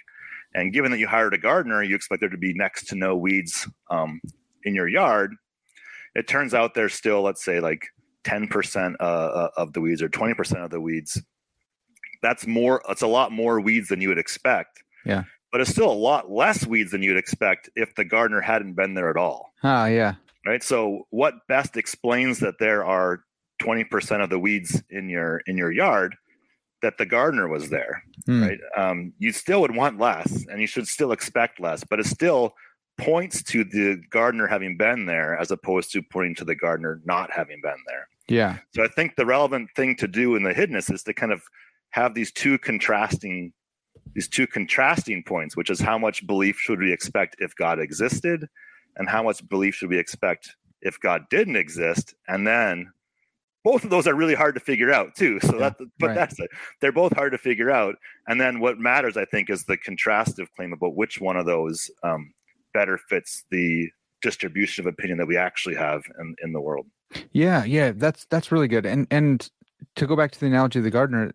[0.53, 3.15] and given that you hired a gardener, you expect there to be next to no
[3.15, 4.21] weeds um,
[4.63, 5.35] in your yard.
[6.15, 7.87] It turns out there's still, let's say, like
[8.23, 11.21] 10% uh, of the weeds or 20% of the weeds
[12.25, 14.81] that's more it's a lot more weeds than you would expect.
[15.05, 15.23] Yeah.
[15.51, 18.95] but it's still a lot less weeds than you'd expect if the gardener hadn't been
[18.95, 19.53] there at all.
[19.63, 20.15] Ah yeah.
[20.45, 20.63] Right?
[20.63, 23.21] So what best explains that there are
[23.61, 26.15] 20% of the weeds in your in your yard
[26.81, 28.03] that the gardener was there?
[28.25, 28.43] Hmm.
[28.43, 28.59] right?
[28.75, 32.55] Um, you still would want less and you should still expect less but it still
[32.97, 37.29] points to the gardener having been there as opposed to pointing to the gardener not
[37.31, 38.07] having been there.
[38.27, 38.57] Yeah.
[38.73, 41.43] So I think the relevant thing to do in the hiddenness is to kind of
[41.95, 43.53] have these two contrasting
[44.13, 48.47] these two contrasting points, which is how much belief should we expect if God existed,
[48.97, 52.91] and how much belief should we expect if God didn't exist, and then
[53.63, 55.39] both of those are really hard to figure out too.
[55.39, 56.15] So Yeah, that, but right.
[56.15, 56.49] that's it.
[56.81, 57.95] They're both hard to figure out,
[58.27, 61.89] and then what matters, I think, is the contrastive claim about which one of those
[62.03, 62.33] um,
[62.73, 63.89] better fits the
[64.21, 66.87] distribution of opinion that we actually have in, in the world.
[67.31, 68.85] Yeah, yeah, that's that's really good.
[68.85, 69.49] And and
[69.95, 71.33] to go back to the analogy of the gardener,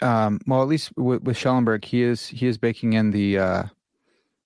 [0.00, 3.62] um, well, at least with, with Schellenberg, he is he is baking in the uh,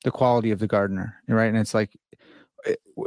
[0.04, 1.48] the quality of the gardener, right?
[1.48, 1.90] And it's like,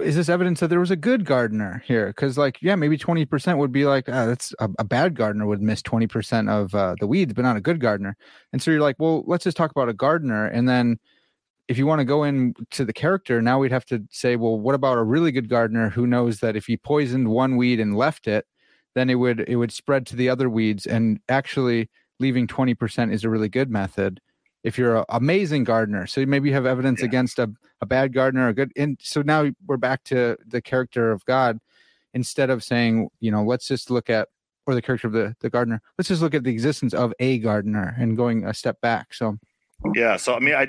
[0.01, 2.07] is this evidence that there was a good gardener here?
[2.07, 5.45] Because like, yeah, maybe twenty percent would be like, ah, that's a, a bad gardener
[5.45, 8.15] would miss twenty percent of uh, the weeds, but not a good gardener.
[8.51, 10.99] And so you're like, well, let's just talk about a gardener, and then
[11.67, 14.57] if you want to go in to the character, now we'd have to say, well,
[14.57, 17.97] what about a really good gardener who knows that if he poisoned one weed and
[17.97, 18.45] left it,
[18.95, 23.11] then it would it would spread to the other weeds, and actually leaving twenty percent
[23.11, 24.21] is a really good method.
[24.63, 27.05] if you're an amazing gardener, so maybe you have evidence yeah.
[27.05, 27.49] against a,
[27.81, 31.23] a bad gardener, or a good, and so now we're back to the character of
[31.25, 31.59] God
[32.13, 34.27] instead of saying, you know, let's just look at
[34.65, 35.81] or the character of the the gardener.
[35.97, 39.13] Let's just look at the existence of a gardener and going a step back.
[39.13, 39.37] So,
[39.95, 40.17] yeah.
[40.17, 40.67] So I mean, I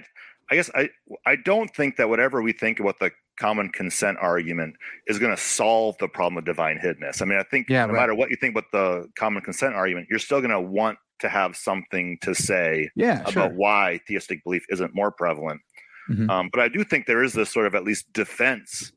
[0.51, 0.91] I guess I
[1.27, 4.77] I don't think that whatever we think about the common consent argument
[5.07, 7.23] is going to solve the problem of divine hiddenness.
[7.23, 8.01] I mean, I think yeah, no right.
[8.01, 11.29] matter what you think about the common consent argument, you're still going to want to
[11.29, 13.49] have something to say yeah, about sure.
[13.49, 15.61] why theistic belief isn't more prevalent.
[16.09, 16.31] Mm-hmm.
[16.31, 18.93] Um, but I do think there is this sort of at least defense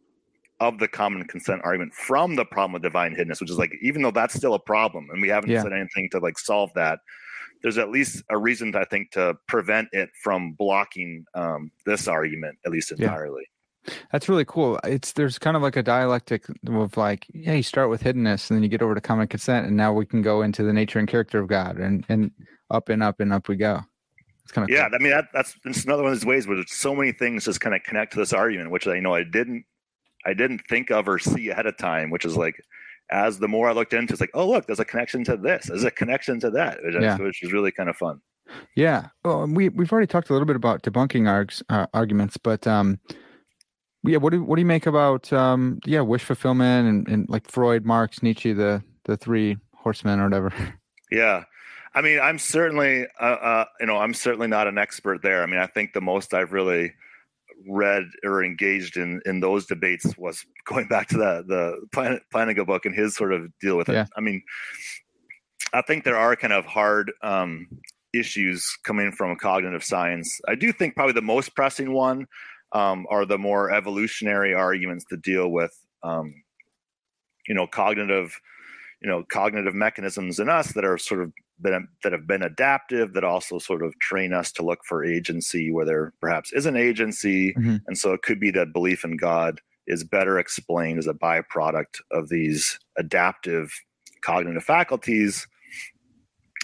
[0.59, 4.01] of the common consent argument from the problem of divine hiddenness, which is like even
[4.01, 5.61] though that's still a problem and we haven't yeah.
[5.61, 6.99] said anything to like solve that,
[7.63, 12.57] there's at least a reason I think to prevent it from blocking um, this argument
[12.65, 13.41] at least entirely.
[13.41, 13.60] Yeah.
[14.11, 14.79] That's really cool.
[14.83, 18.57] It's there's kind of like a dialectic of like, yeah, you start with hiddenness and
[18.57, 20.99] then you get over to common consent, and now we can go into the nature
[20.99, 22.31] and character of God, and and
[22.69, 23.81] up and up and up we go.
[24.43, 24.87] It's kind of yeah.
[24.89, 24.95] Cool.
[24.99, 27.45] I mean that that's it's another one of those ways where there's so many things
[27.45, 29.65] just kind of connect to this argument, which I know I didn't
[30.25, 32.61] I didn't think of or see ahead of time, which is like
[33.09, 35.65] as the more I looked into, it's like, oh look, there's a connection to this,
[35.67, 37.17] there's a connection to that, which, yeah.
[37.17, 38.21] which is really kind of fun.
[38.75, 39.07] Yeah.
[39.23, 42.99] Well, we we've already talked a little bit about debunking args, uh, arguments, but um,
[44.03, 47.49] yeah, what do what do you make about um, yeah, wish fulfillment and, and like
[47.49, 50.53] Freud, Marx, Nietzsche, the the three horsemen or whatever?
[51.11, 51.43] Yeah.
[51.93, 55.43] I mean, I'm certainly, uh, uh, you know, I'm certainly not an expert there.
[55.43, 56.93] I mean, I think the most I've really
[57.67, 62.65] read or engaged in in those debates was going back to the the Planet Plantinga
[62.65, 63.93] book and his sort of deal with it.
[63.93, 64.05] Yeah.
[64.15, 64.41] I mean,
[65.73, 67.67] I think there are kind of hard um,
[68.13, 70.39] issues coming from cognitive science.
[70.47, 72.25] I do think probably the most pressing one
[72.73, 76.33] um, are the more evolutionary arguments to deal with, um,
[77.47, 78.39] you know, cognitive,
[79.01, 83.13] you know, cognitive mechanisms in us that are sort of been, that have been adaptive
[83.13, 86.75] that also sort of train us to look for agency where there perhaps is an
[86.75, 87.53] agency.
[87.53, 87.77] Mm-hmm.
[87.87, 91.99] and so it could be that belief in god is better explained as a byproduct
[92.11, 93.71] of these adaptive
[94.21, 95.47] cognitive faculties.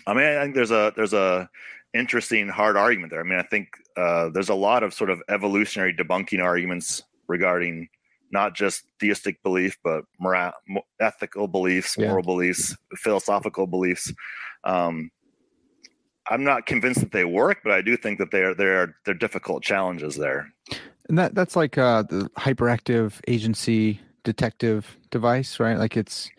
[0.06, 1.50] I mean i think there's a there's a
[1.94, 3.22] interesting hard argument there.
[3.22, 7.90] I mean i think uh, there's a lot of sort of evolutionary debunking arguments regarding
[8.32, 10.52] not just theistic belief, but moral,
[11.00, 12.08] ethical beliefs, yeah.
[12.08, 14.14] moral beliefs, philosophical beliefs.
[14.64, 15.10] Um,
[16.30, 19.64] I'm not convinced that they work, but I do think that they're they're they're difficult
[19.64, 20.52] challenges there.
[21.10, 25.78] And that that's like uh, the hyperactive agency detection device, right?
[25.78, 26.30] Like it's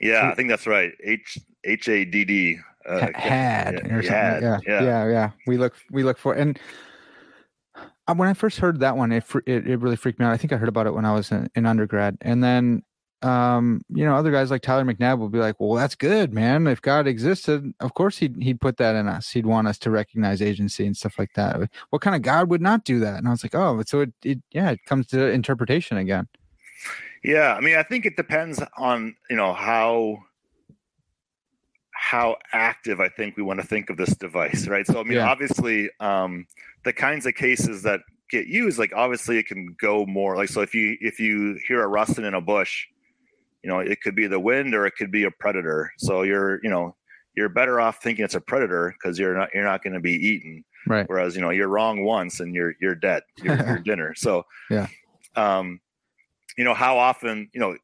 [0.00, 0.92] yeah, I think that's right.
[1.04, 4.08] H H A D D uh, had or something.
[4.10, 5.30] Had, yeah, yeah, yeah, yeah.
[5.46, 6.58] We look we look for and
[8.14, 10.32] when I first heard that one, it, it, it really freaked me out.
[10.32, 12.82] I think I heard about it when I was in, in undergrad, and then
[13.22, 16.66] um, you know, other guys like Tyler McNabb will be like, "Well, that's good, man.
[16.66, 19.30] If God existed, of course he'd he'd put that in us.
[19.30, 21.70] He'd want us to recognize agency and stuff like that.
[21.90, 24.12] What kind of God would not do that?" And I was like, "Oh, so it,
[24.22, 26.28] it yeah, it comes to interpretation again."
[27.24, 30.18] Yeah, I mean, I think it depends on you know how
[32.06, 34.86] how active I think we want to think of this device, right?
[34.86, 35.28] So I mean, yeah.
[35.28, 36.46] obviously, um,
[36.84, 38.00] the kinds of cases that
[38.30, 40.60] get used, like obviously, it can go more like so.
[40.60, 42.86] If you if you hear a rustling in a bush
[43.66, 46.60] you know it could be the wind or it could be a predator so you're
[46.62, 46.94] you know
[47.36, 50.12] you're better off thinking it's a predator because you're not you're not going to be
[50.12, 54.14] eaten right whereas you know you're wrong once and you're you're dead you're, you're dinner
[54.14, 54.86] so yeah
[55.34, 55.80] um
[56.56, 57.76] you know how often you know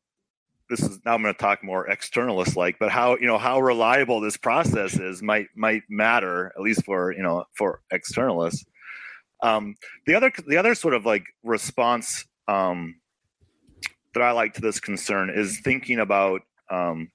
[0.73, 3.61] this is now i'm going to talk more externalist like but how you know how
[3.61, 8.65] reliable this process is might might matter at least for you know for externalists
[9.43, 9.75] um
[10.07, 12.95] the other the other sort of like response um
[14.15, 17.11] that I like to this concern is thinking about um,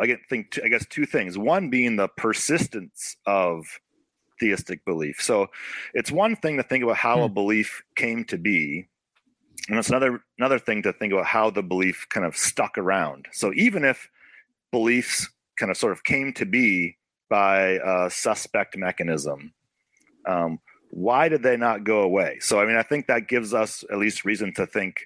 [0.00, 1.38] I think I guess two things.
[1.38, 3.64] One being the persistence of
[4.40, 5.20] theistic belief.
[5.20, 5.46] So
[5.92, 7.34] it's one thing to think about how a hmm.
[7.34, 8.88] belief came to be,
[9.68, 13.26] and it's another another thing to think about how the belief kind of stuck around.
[13.32, 14.08] So even if
[14.72, 16.96] beliefs kind of sort of came to be
[17.30, 19.52] by a suspect mechanism,
[20.26, 20.58] um,
[20.90, 22.38] why did they not go away?
[22.40, 25.00] So I mean, I think that gives us at least reason to think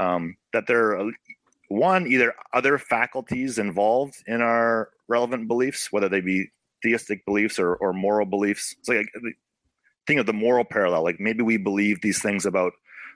[0.00, 1.10] um, that there are
[1.68, 6.48] one either other faculties involved in our relevant beliefs, whether they be
[6.82, 8.76] theistic beliefs or, or moral beliefs.
[8.82, 9.08] so like
[10.06, 11.02] think of the moral parallel.
[11.02, 12.72] Like maybe we believe these things about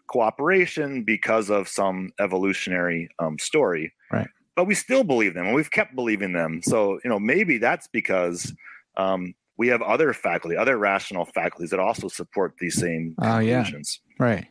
[0.08, 4.28] cooperation because of some evolutionary um, story, right?
[4.56, 6.60] But we still believe them, and we've kept believing them.
[6.62, 8.52] So you know maybe that's because
[8.96, 14.00] um, we have other faculty, other rational faculties that also support these same conclusions.
[14.02, 14.26] Uh, yeah.
[14.26, 14.46] Right.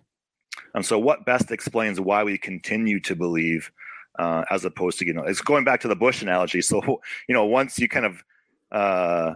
[0.76, 3.72] And so, what best explains why we continue to believe,
[4.20, 6.62] uh, as opposed to you know, it's going back to the bush analogy.
[6.62, 6.82] So,
[7.28, 8.24] you know, once you kind of
[8.72, 9.36] uh,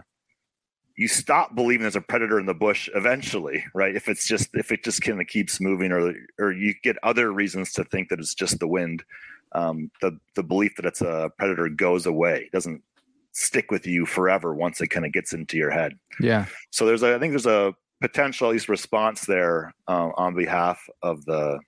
[1.02, 3.96] you stop believing there's a predator in the bush eventually, right?
[3.96, 7.32] If it's just if it just kind of keeps moving, or or you get other
[7.32, 9.02] reasons to think that it's just the wind,
[9.50, 12.44] um, the the belief that it's a predator goes away.
[12.44, 12.82] It doesn't
[13.32, 15.98] stick with you forever once it kind of gets into your head.
[16.20, 16.46] Yeah.
[16.70, 20.88] So there's a, I think there's a potential at least response there um, on behalf
[21.02, 21.58] of the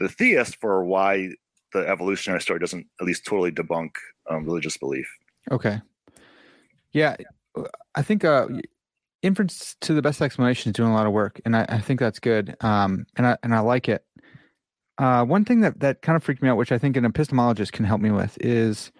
[0.00, 1.30] the theist for why
[1.72, 3.90] the evolutionary story doesn't at least totally debunk
[4.28, 5.08] um, religious belief.
[5.52, 5.80] Okay.
[6.92, 7.14] Yeah,
[7.94, 8.46] I think uh,
[9.22, 12.00] inference to the best explanation is doing a lot of work, and I, I think
[12.00, 12.56] that's good.
[12.60, 14.04] Um, and I and I like it.
[14.98, 17.72] Uh, one thing that that kind of freaked me out, which I think an epistemologist
[17.72, 18.92] can help me with, is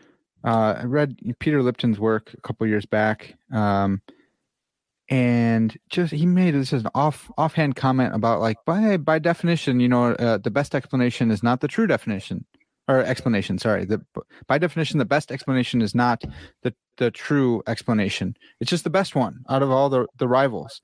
[0.45, 4.03] uh, I read Peter Lipton's work a couple years back, um,
[5.09, 9.81] and just he made this as an off offhand comment about like by by definition,
[9.81, 12.45] you know, uh, the best explanation is not the true definition
[12.89, 13.59] or explanation.
[13.59, 14.05] Sorry, the
[14.47, 16.23] by definition, the best explanation is not
[16.63, 18.37] the the true explanation.
[18.61, 20.81] It's just the best one out of all the the rivals.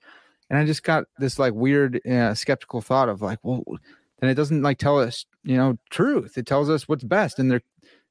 [0.50, 3.64] And I just got this like weird uh, skeptical thought of like, well,
[4.20, 6.36] then it doesn't like tell us, you know, truth.
[6.36, 7.38] It tells us what's best.
[7.38, 7.62] And there,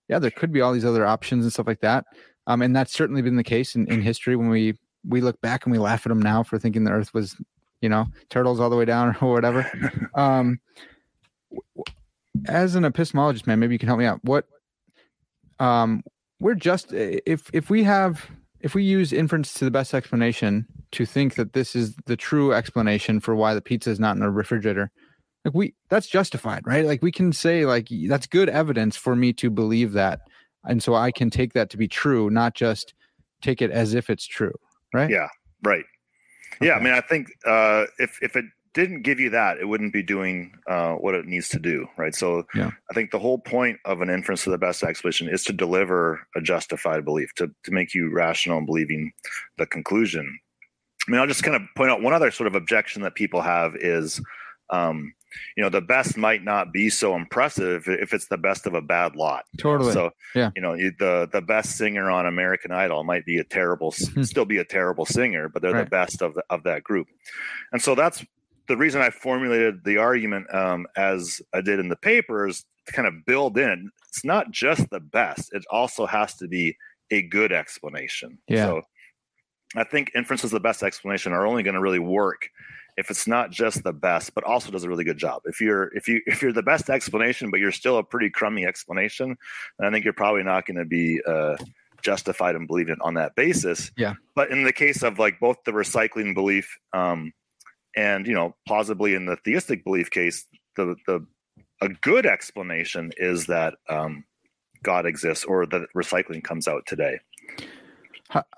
[0.10, 2.04] yeah, there could be all these other options and stuff like that.
[2.48, 4.74] Um, and that's certainly been the case in, in history when we
[5.08, 7.36] we look back and we laugh at them now for thinking the Earth was,
[7.82, 10.10] you know, turtles all the way down or whatever.
[10.16, 10.60] Um,
[12.46, 14.20] as an epistemologist, man, maybe you can help me out.
[14.24, 14.46] What,
[15.60, 16.04] um,
[16.40, 18.30] we're just if if we have
[18.62, 22.54] if we use inference to the best explanation to think that this is the true
[22.54, 24.92] explanation for why the pizza is not in a refrigerator,
[25.46, 26.86] like we that's justified, right?
[26.86, 30.22] Like we can say like that's good evidence for me to believe that,
[30.66, 32.94] and so I can take that to be true, not just
[33.42, 34.54] take it as if it's true,
[34.94, 35.10] right?
[35.10, 35.28] Yeah,
[35.64, 35.86] right.
[36.56, 36.68] Okay.
[36.68, 39.94] Yeah, I mean, I think uh, if if it didn't give you that, it wouldn't
[39.94, 42.16] be doing uh, what it needs to do, right?
[42.16, 42.72] So yeah.
[42.90, 46.26] I think the whole point of an inference to the best explanation is to deliver
[46.36, 49.12] a justified belief, to, to make you rational in believing
[49.58, 50.40] the conclusion.
[51.08, 53.42] I mean, I'll just kind of point out one other sort of objection that people
[53.42, 54.22] have is,
[54.70, 55.14] um,
[55.58, 58.82] you know, the best might not be so impressive if it's the best of a
[58.82, 59.46] bad lot.
[59.58, 59.94] Totally.
[59.94, 63.92] So, yeah, you know, the the best singer on American Idol might be a terrible,
[64.22, 65.86] still be a terrible singer, but they're right.
[65.86, 67.08] the best of the, of that group.
[67.72, 68.24] And so that's
[68.68, 72.94] the reason I formulated the argument um, as I did in the paper is to
[72.94, 73.92] kind of build in.
[74.08, 76.78] It's not just the best; it also has to be
[77.12, 78.38] a good explanation.
[78.48, 78.66] Yeah.
[78.66, 78.82] So
[79.76, 82.50] I think inferences the best explanation are only going to really work
[82.98, 85.42] if it's not just the best, but also does a really good job.
[85.46, 88.66] If you're if you if you're the best explanation, but you're still a pretty crummy
[88.66, 89.38] explanation,
[89.80, 91.56] then I think you're probably not going to be uh,
[92.02, 93.92] justified in believing it on that basis.
[93.98, 94.16] Yeah.
[94.36, 97.34] But in the case of like both the recycling belief um,
[97.96, 101.26] and you know possibly in the theistic belief case the the
[101.82, 104.24] a good explanation is that um,
[104.84, 107.20] god exists or that recycling comes out today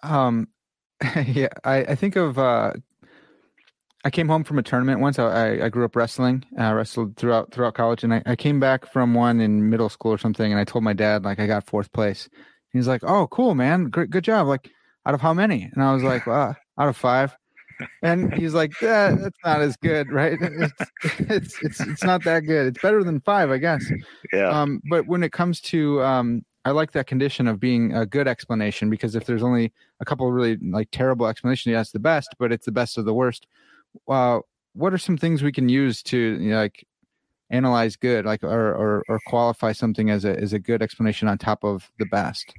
[0.03, 0.47] um
[1.25, 2.73] yeah i i think of uh
[4.05, 5.17] I came home from a tournament once.
[5.17, 6.43] I, I grew up wrestling.
[6.57, 10.11] I wrestled throughout throughout college, and I, I came back from one in middle school
[10.11, 10.51] or something.
[10.51, 12.27] And I told my dad like I got fourth place.
[12.73, 14.69] He's like, "Oh, cool, man, great, good job." Like,
[15.05, 15.69] out of how many?
[15.73, 17.37] And I was like, "Wow, out of five
[18.01, 20.37] and he's like, yeah, that's not as good, right?
[20.41, 20.73] It's,
[21.19, 22.67] it's, it's it's not that good.
[22.67, 23.85] It's better than five, I guess.
[24.31, 24.49] Yeah.
[24.49, 28.27] Um, but when it comes to, um, I like that condition of being a good
[28.27, 32.35] explanation because if there's only a couple really like terrible explanations, yeah, it's the best,
[32.39, 33.47] but it's the best of the worst.
[34.07, 34.39] Uh,
[34.73, 36.85] what are some things we can use to you know, like
[37.49, 41.37] analyze good, like or, or or qualify something as a as a good explanation on
[41.37, 42.53] top of the best?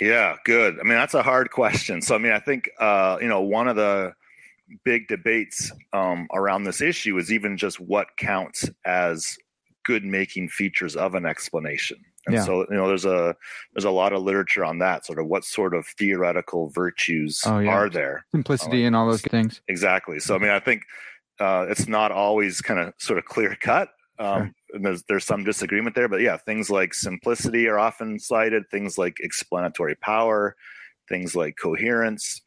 [0.00, 0.78] Yeah, good.
[0.80, 2.02] I mean, that's a hard question.
[2.02, 4.14] So, I mean, I think uh, you know one of the
[4.84, 9.36] big debates um, around this issue is even just what counts as
[9.84, 11.98] good making features of an explanation.
[12.26, 12.44] And yeah.
[12.44, 13.34] so, you know, there's a
[13.74, 15.06] there's a lot of literature on that.
[15.06, 17.70] Sort of what sort of theoretical virtues oh, yeah.
[17.70, 18.26] are there?
[18.30, 19.62] Simplicity um, and all those things.
[19.68, 20.18] Exactly.
[20.18, 20.82] So, I mean, I think
[21.40, 23.88] uh, it's not always kind of sort of clear cut.
[24.20, 28.68] Um, sure there's there's some disagreement there, but yeah, things like simplicity are often cited.
[28.70, 30.56] Things like explanatory power,
[31.08, 32.42] things like coherence,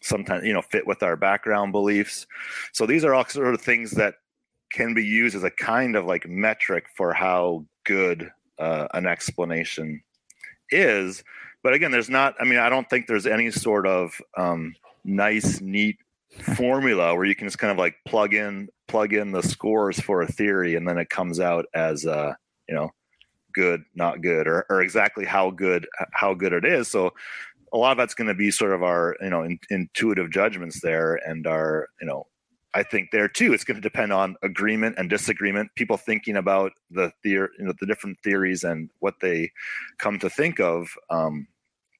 [0.00, 2.26] sometimes you know fit with our background beliefs.
[2.72, 4.14] So these are all sort of things that
[4.72, 10.02] can be used as a kind of like metric for how good uh, an explanation
[10.70, 11.22] is.
[11.62, 12.34] But again, there's not.
[12.40, 14.74] I mean, I don't think there's any sort of um,
[15.04, 15.96] nice, neat
[16.56, 20.22] formula where you can just kind of like plug in plug in the scores for
[20.22, 22.32] a theory and then it comes out as uh
[22.68, 22.90] you know
[23.54, 27.10] good not good or, or exactly how good how good it is so
[27.72, 30.80] a lot of that's going to be sort of our you know in, intuitive judgments
[30.80, 32.26] there and our you know
[32.74, 36.72] i think there too it's going to depend on agreement and disagreement people thinking about
[36.90, 39.50] the theory you know, the different theories and what they
[39.98, 41.46] come to think of um,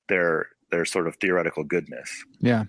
[0.08, 2.10] their their sort of theoretical goodness.
[2.40, 2.64] Yeah.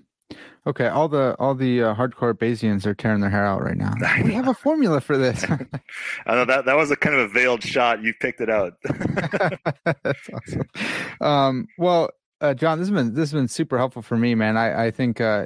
[0.68, 3.94] Okay, all the all the uh, hardcore Bayesians are tearing their hair out right now.
[4.24, 5.44] We have a formula for this.
[6.26, 8.02] I know that that was a kind of a veiled shot.
[8.02, 8.74] You picked it out.
[9.86, 10.70] That's awesome.
[11.22, 12.10] Um, well,
[12.42, 14.58] uh, Jon, this has been this has been super helpful for me, man.
[14.58, 15.46] I I think uh,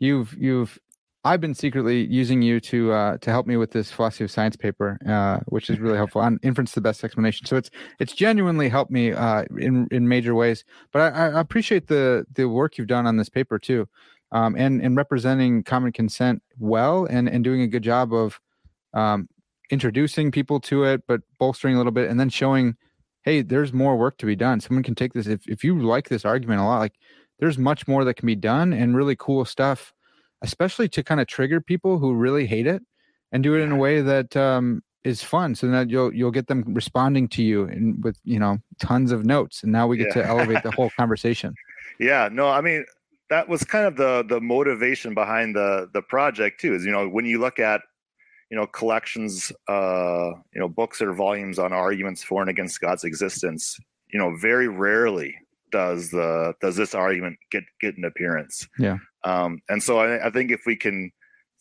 [0.00, 0.78] you've you've
[1.22, 4.56] I've been secretly using you to uh, to help me with this philosophy of science
[4.56, 7.46] paper, uh, which is really helpful on inference the best explanation.
[7.46, 10.64] So it's it's genuinely helped me uh, in in major ways.
[10.92, 13.86] But I, I, appreciate the the work you've done on this paper too,
[14.32, 18.40] um, and and representing common consent well, and and doing a good job of
[18.94, 19.28] um,
[19.70, 22.76] introducing people to it, but bolstering a little bit, and then showing,
[23.24, 24.58] hey, there's more work to be done.
[24.60, 26.94] Someone can take this if if you like this argument a lot, like
[27.40, 29.92] there's much more that can be done, and really cool stuff
[30.42, 32.82] especially to kind of trigger people who really hate it
[33.32, 36.46] and do it in a way that um, is fun so that you'll you'll get
[36.46, 40.08] them responding to you and with you know tons of notes and now we get
[40.08, 40.22] yeah.
[40.22, 41.54] to elevate the whole conversation.
[41.98, 42.84] Yeah no i mean
[43.28, 47.08] that was kind of the the motivation behind the the project too is you know
[47.08, 47.82] when you look at
[48.50, 53.04] you know collections uh you know books or volumes on arguments for and against god's
[53.04, 53.78] existence
[54.12, 55.36] you know very rarely
[55.70, 58.68] does the does this argument get get an appearance.
[58.78, 61.10] Yeah um, and so I, I think if we can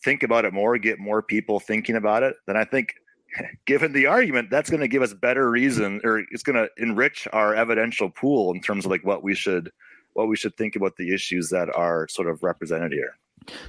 [0.04, 2.94] think about it more, get more people thinking about it, then I think
[3.66, 7.28] given the argument that's going to give us better reason or it's going to enrich
[7.34, 9.72] our evidential pool in terms of like what we should
[10.14, 13.16] what we should think about the issues that are sort of represented here.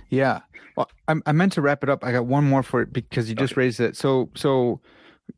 [0.08, 0.40] Yeah.
[0.76, 2.04] Well i, I meant to wrap it up.
[2.04, 3.60] I got one more for it because you just okay.
[3.60, 3.96] raised it.
[3.96, 4.80] So so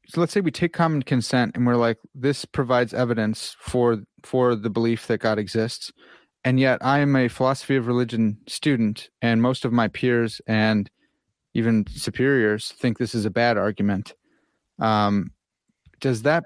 [0.07, 4.55] so let's say we take common consent and we're like this provides evidence for for
[4.55, 5.93] the belief that god exists
[6.45, 10.90] and yet I am a philosophy of religion student, and most of my peers and
[11.55, 14.14] even superiors think this is a bad argument.
[14.78, 15.32] Um,
[16.01, 16.45] does that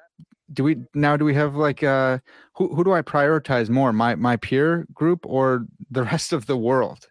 [0.53, 2.19] do we now do we have like uh
[2.55, 6.57] who who do I prioritize more my my peer group or the rest of the
[6.57, 7.07] world?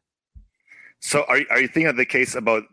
[0.99, 2.63] So are are you thinking of the case about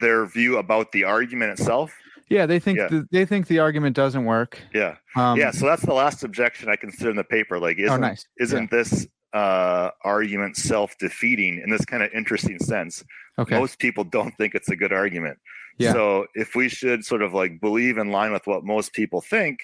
[0.00, 1.92] their view about the argument itself?
[2.28, 2.88] Yeah, they think yeah.
[2.88, 4.58] The, they think the argument doesn't work.
[4.74, 5.50] Yeah, um, yeah.
[5.50, 7.58] So that's the last objection I consider in the paper.
[7.58, 8.26] Like, oh, isn't oh, nice.
[8.38, 8.78] isn't yeah.
[8.78, 13.04] this uh, argument self defeating in this kind of interesting sense.
[13.38, 13.58] Okay.
[13.58, 15.38] Most people don't think it's a good argument.
[15.78, 15.92] Yeah.
[15.92, 19.60] So if we should sort of like believe in line with what most people think,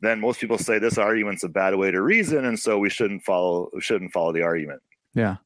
[0.00, 3.22] then most people say this argument's a bad way to reason, and so we shouldn't
[3.24, 4.80] follow shouldn't follow the argument.
[5.14, 5.36] Yeah.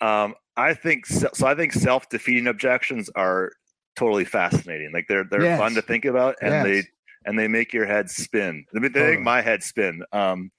[0.00, 1.28] Um, I think so.
[1.44, 3.52] I think self defeating objections are
[3.96, 4.92] totally fascinating.
[4.92, 5.60] Like they're they're yes.
[5.60, 6.64] fun to think about, and yes.
[6.64, 6.88] they
[7.26, 8.64] and they make your head spin.
[8.72, 10.02] They make my head spin.
[10.12, 10.50] Um,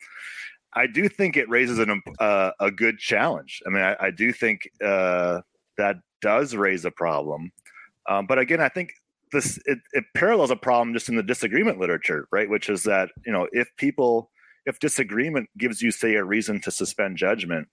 [0.74, 3.62] I do think it raises an, uh, a good challenge.
[3.66, 5.42] I mean, I, I do think uh,
[5.78, 7.52] that does raise a problem.
[8.08, 8.92] Um, but again, I think
[9.32, 12.50] this it, it, parallels a problem just in the disagreement literature, right?
[12.50, 14.30] Which is that you know if people
[14.66, 17.68] if disagreement gives you say a reason to suspend judgment,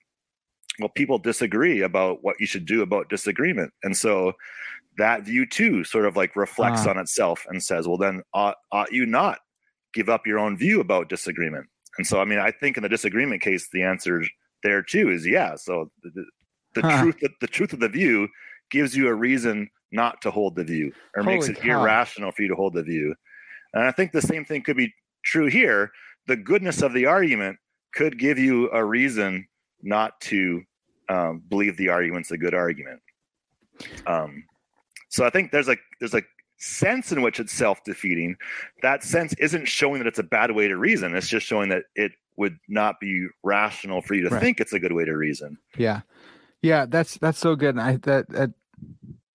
[0.78, 4.34] well, people disagree about what you should do about disagreement, and so
[4.98, 6.90] that view too sort of like reflects uh.
[6.90, 9.38] on itself and says, well, then ought, ought you not
[9.94, 11.66] give up your own view about disagreement?
[11.98, 14.24] And so, I mean, I think in the disagreement case, the answer
[14.62, 15.56] there too is yeah.
[15.56, 16.24] So the,
[16.74, 17.02] the huh.
[17.02, 18.28] truth, the, the, truth of the view
[18.70, 21.80] gives you a reason not to hold the view, or Holy makes it cow.
[21.80, 23.14] irrational for you to hold the view.
[23.74, 24.92] And I think the same thing could be
[25.24, 25.90] true here.
[26.26, 27.58] The goodness of the argument
[27.94, 29.46] could give you a reason
[29.82, 30.62] not to
[31.08, 33.00] um, believe the argument's a good argument.
[34.06, 34.44] Um,
[35.08, 36.22] so I think there's a there's a
[36.58, 38.36] sense in which it's self-defeating.
[38.82, 41.14] That sense isn't showing that it's a bad way to reason.
[41.14, 44.40] It's just showing that it would not be rational for you to right.
[44.40, 45.58] think it's a good way to reason.
[45.76, 46.00] Yeah.
[46.62, 47.74] Yeah that's that's so good.
[47.74, 48.50] And i that, that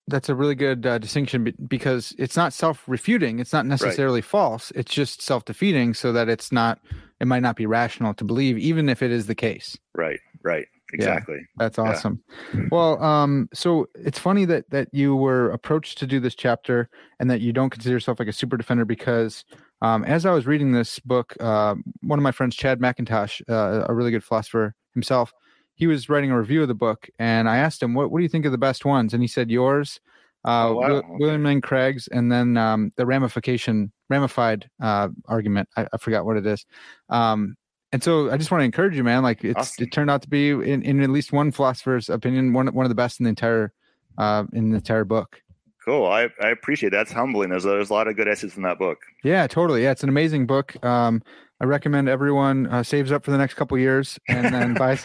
[0.08, 3.40] that's a really good uh, distinction because it's not self-refuting.
[3.40, 4.26] It's not necessarily right.
[4.26, 4.72] false.
[4.76, 6.80] It's just self-defeating so that it's not
[7.20, 9.78] it might not be rational to believe even if it is the case.
[9.94, 10.20] Right.
[10.44, 11.36] Right exactly.
[11.38, 12.22] Yeah, that's awesome.
[12.54, 12.62] Yeah.
[12.72, 16.90] Well, um, so it's funny that that you were approached to do this chapter
[17.20, 19.44] and that you don't consider yourself like a super defender because
[19.82, 23.86] um, as I was reading this book, uh, one of my friends, Chad McIntosh, uh,
[23.90, 25.34] a really good philosopher himself,
[25.76, 28.24] he was writing a review of the book, and I asked him, "What what do
[28.24, 30.00] you think of the best ones?" And he said, "Yours."
[30.46, 31.02] Uh, oh, wow.
[31.20, 35.70] William Lane Craig's, and then um, the ramification, ramified uh, argument.
[35.78, 36.66] I, I, forgot what it is.
[37.08, 37.56] Um,
[37.94, 39.22] and so I just want to encourage you, man.
[39.22, 39.84] Like it's awesome.
[39.84, 42.90] it turned out to be in, in at least one philosopher's opinion, one one of
[42.90, 43.72] the best in the entire
[44.18, 45.42] uh, in the entire book.
[45.86, 46.08] Cool.
[46.08, 46.98] I, I appreciate that.
[46.98, 47.52] That's humbling.
[47.52, 48.98] There's there's a lot of good essays in that book.
[49.24, 49.84] Yeah, totally.
[49.84, 50.84] Yeah, it's an amazing book.
[50.84, 51.22] Um,
[51.62, 55.04] I recommend everyone uh, saves up for the next couple years and then buys.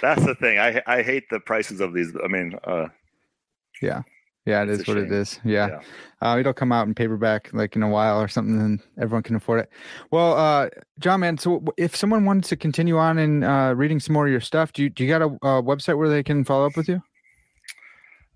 [0.00, 0.58] That's the thing.
[0.58, 2.12] I I hate the prices of these.
[2.24, 2.88] I mean, uh,
[3.80, 4.02] yeah,
[4.44, 5.38] Yeah, it is what it is.
[5.44, 5.68] Yeah.
[5.68, 5.80] Yeah.
[6.20, 9.36] Uh, it'll come out in paperback like in a while or something, and everyone can
[9.36, 9.70] afford it.
[10.10, 14.14] Well, uh, Jon, man, so if someone wanted to continue on and uh, reading some
[14.14, 16.44] more of your stuff, do you, do you got a, a website where they can
[16.44, 17.02] follow up with you?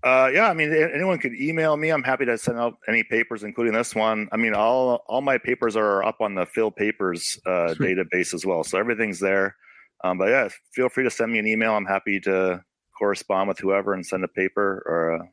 [0.03, 1.89] Uh, yeah, I mean, anyone could email me.
[1.89, 4.29] I'm happy to send out any papers, including this one.
[4.31, 8.45] I mean, all all my papers are up on the Phil Papers uh, database as
[8.45, 9.55] well, so everything's there.
[10.03, 11.73] Um, but yeah, feel free to send me an email.
[11.73, 12.63] I'm happy to
[12.97, 15.25] correspond with whoever and send a paper, or uh,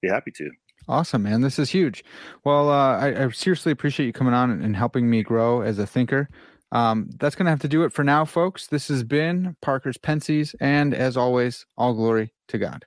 [0.00, 0.50] be happy to.
[0.88, 1.40] Awesome, man.
[1.40, 2.04] This is huge.
[2.44, 5.78] Well, uh, I, I seriously appreciate you coming on and, and helping me grow as
[5.78, 6.28] a thinker.
[6.72, 8.66] Um, that's going to have to do it for now, folks.
[8.68, 12.86] This has been Parker's Pensées, and as always, all glory to God.